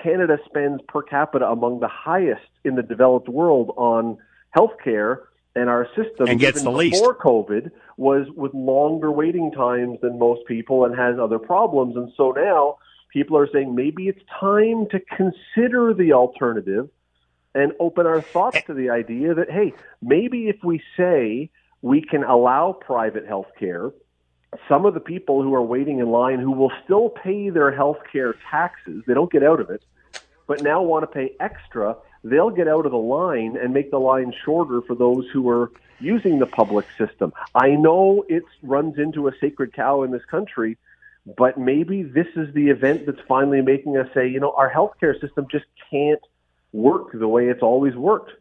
[0.00, 4.18] Canada spends per capita among the highest in the developed world on
[4.56, 5.18] healthcare
[5.54, 7.16] and our system and gets even the before.
[7.16, 11.96] COVID was with longer waiting times than most people and has other problems.
[11.96, 12.78] And so now
[13.12, 16.88] people are saying maybe it's time to consider the alternative
[17.54, 21.50] and open our thoughts to the idea that hey, maybe if we say
[21.82, 23.92] we can allow private health care,
[24.68, 27.98] some of the people who are waiting in line who will still pay their health
[28.10, 29.82] care taxes, they don't get out of it,
[30.46, 33.98] but now want to pay extra they'll get out of the line and make the
[33.98, 37.32] line shorter for those who are using the public system.
[37.54, 40.78] I know it runs into a sacred cow in this country,
[41.36, 45.20] but maybe this is the event that's finally making us say, you know, our healthcare
[45.20, 46.20] system just can't
[46.72, 48.32] work the way it's always worked.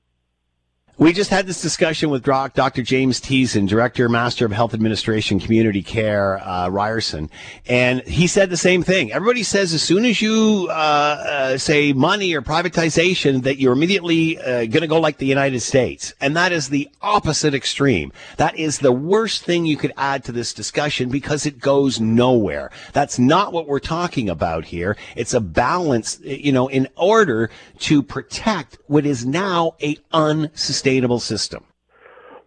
[0.98, 2.84] We just had this discussion with Dr.
[2.84, 7.30] James Tiessen, Director, Master of Health Administration, Community Care, uh, Ryerson,
[7.66, 9.12] and he said the same thing.
[9.12, 14.38] Everybody says as soon as you uh, uh, say money or privatization, that you're immediately
[14.38, 18.12] uh, going to go like the United States, and that is the opposite extreme.
[18.36, 22.70] That is the worst thing you could add to this discussion because it goes nowhere.
[22.92, 24.98] That's not what we're talking about here.
[25.16, 31.20] It's a balance, you know, in order to protect what is now a unsustainable sustainable
[31.20, 31.64] system?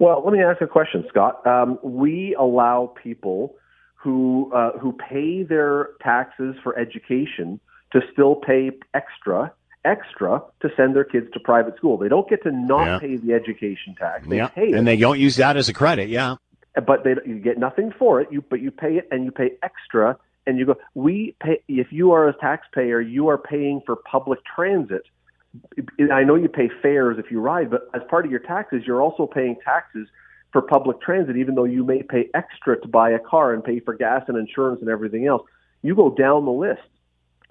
[0.00, 1.46] Well, let me ask a question, Scott.
[1.46, 3.54] Um, we allow people
[3.94, 7.60] who uh, who pay their taxes for education
[7.92, 9.52] to still pay extra
[9.84, 11.96] extra to send their kids to private school.
[11.98, 12.98] They don't get to not Yeah.
[12.98, 14.26] pay the education tax.
[14.26, 16.08] They Yeah, pay it, and they don't use that as a credit.
[16.08, 16.36] Yeah.
[16.86, 18.28] but they you get nothing for it.
[18.32, 20.16] You but you pay it and you pay extra
[20.46, 20.76] and you go.
[20.94, 25.04] We pay if you are a taxpayer, you are paying for public transit.
[26.12, 29.02] I know you pay fares if you ride, but as part of your taxes, you're
[29.02, 30.08] also paying taxes
[30.52, 33.80] for public transit, even though you may pay extra to buy a car and pay
[33.80, 35.42] for gas and insurance and everything else.
[35.82, 36.80] You go down the list.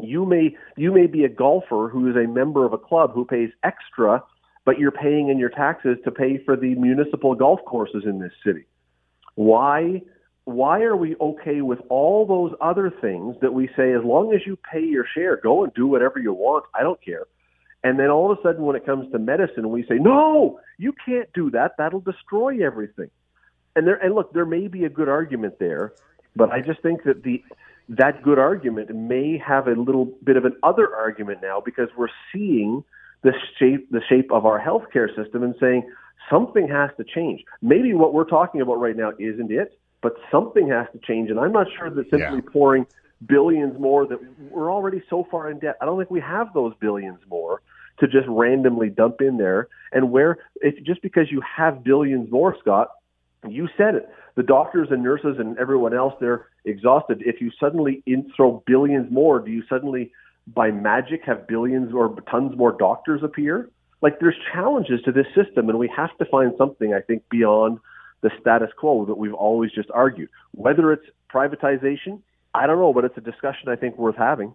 [0.01, 3.25] You may you may be a golfer who is a member of a club who
[3.25, 4.23] pays extra,
[4.65, 8.31] but you're paying in your taxes to pay for the municipal golf courses in this
[8.43, 8.65] city.
[9.35, 10.01] Why
[10.45, 14.41] why are we okay with all those other things that we say as long as
[14.45, 17.25] you pay your share, go and do whatever you want, I don't care.
[17.83, 20.93] And then all of a sudden when it comes to medicine, we say, "No, you
[21.05, 21.75] can't do that.
[21.77, 23.09] That'll destroy everything."
[23.75, 25.93] And there and look, there may be a good argument there,
[26.35, 27.43] but I just think that the
[27.89, 32.07] that good argument may have a little bit of an other argument now because we're
[32.31, 32.83] seeing
[33.21, 35.83] the shape the shape of our healthcare system and saying
[36.29, 37.43] something has to change.
[37.61, 41.29] Maybe what we're talking about right now isn't it, but something has to change.
[41.29, 42.85] And I'm not sure that simply pouring
[43.25, 44.19] billions more that
[44.51, 45.77] we're already so far in debt.
[45.81, 47.61] I don't think we have those billions more
[47.99, 49.67] to just randomly dump in there.
[49.91, 52.89] And where if just because you have billions more, Scott,
[53.47, 54.09] you said it.
[54.35, 57.21] The doctors and nurses and everyone else, they're exhausted.
[57.25, 60.11] If you suddenly in, throw billions more, do you suddenly,
[60.47, 63.69] by magic, have billions or tons more doctors appear?
[64.01, 67.79] Like there's challenges to this system, and we have to find something, I think, beyond
[68.21, 70.29] the status quo that we've always just argued.
[70.51, 72.21] Whether it's privatization,
[72.53, 74.53] I don't know, but it's a discussion I think worth having.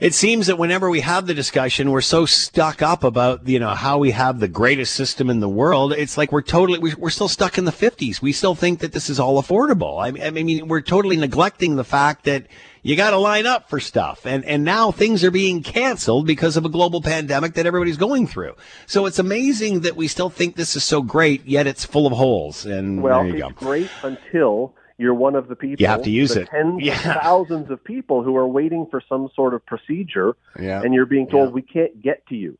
[0.00, 3.70] It seems that whenever we have the discussion, we're so stuck up about, you know,
[3.70, 5.92] how we have the greatest system in the world.
[5.92, 8.20] It's like we're totally, we- we're still stuck in the 50s.
[8.20, 10.02] We still think that this is all affordable.
[10.02, 12.46] I, I mean, we're totally neglecting the fact that
[12.82, 14.26] you got to line up for stuff.
[14.26, 18.26] And, and now things are being canceled because of a global pandemic that everybody's going
[18.26, 18.56] through.
[18.86, 22.12] So it's amazing that we still think this is so great, yet it's full of
[22.14, 22.66] holes.
[22.66, 23.64] And Well, there you it's go.
[23.66, 25.82] great until you're one of the people.
[25.82, 26.48] You have to use it.
[26.48, 26.94] Tens Yeah.
[26.94, 30.82] of thousands of people who are waiting for some sort of procedure, Yeah.
[30.82, 32.56] and you're being told we can't get to you.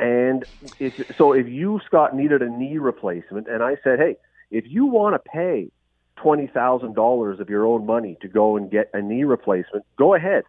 [0.00, 0.44] And
[0.78, 4.16] if, so, if you Scott needed a knee replacement, and I said, hey,
[4.50, 5.70] if you want to pay
[6.16, 10.14] twenty thousand dollars of your own money to go and get a knee replacement, go
[10.14, 10.44] ahead.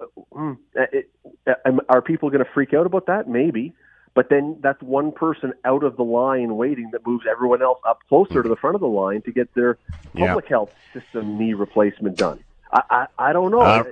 [0.00, 1.10] Uh, mm, it-
[1.46, 3.28] uh, are people going to freak out about that?
[3.28, 3.72] Maybe.
[4.14, 8.00] But then that's one person out of the line waiting that moves everyone else up
[8.08, 9.78] closer to the front of the line to get their
[10.14, 10.48] public yeah.
[10.48, 12.42] health system knee replacement done.
[12.72, 13.60] I I, I don't know.
[13.60, 13.84] Uh,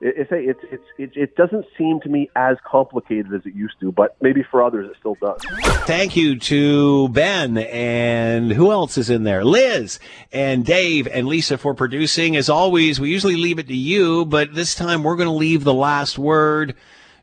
[0.00, 3.74] it's a, it's it's it, it doesn't seem to me as complicated as it used
[3.80, 5.42] to, but maybe for others it still does.
[5.86, 9.44] Thank you to Ben and who else is in there?
[9.44, 9.98] Liz
[10.32, 12.36] and Dave and Lisa for producing.
[12.36, 15.64] As always, we usually leave it to you, but this time we're going to leave
[15.64, 16.76] the last word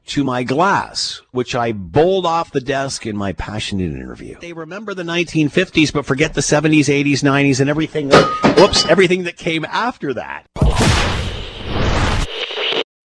[0.08, 4.40] to my glass, which I bowled off the desk in my passionate interview.
[4.40, 8.10] They remember the 1950s, but forget the 70s, 80s, 90s, and everything.
[8.10, 10.46] That, whoops, everything that came after that.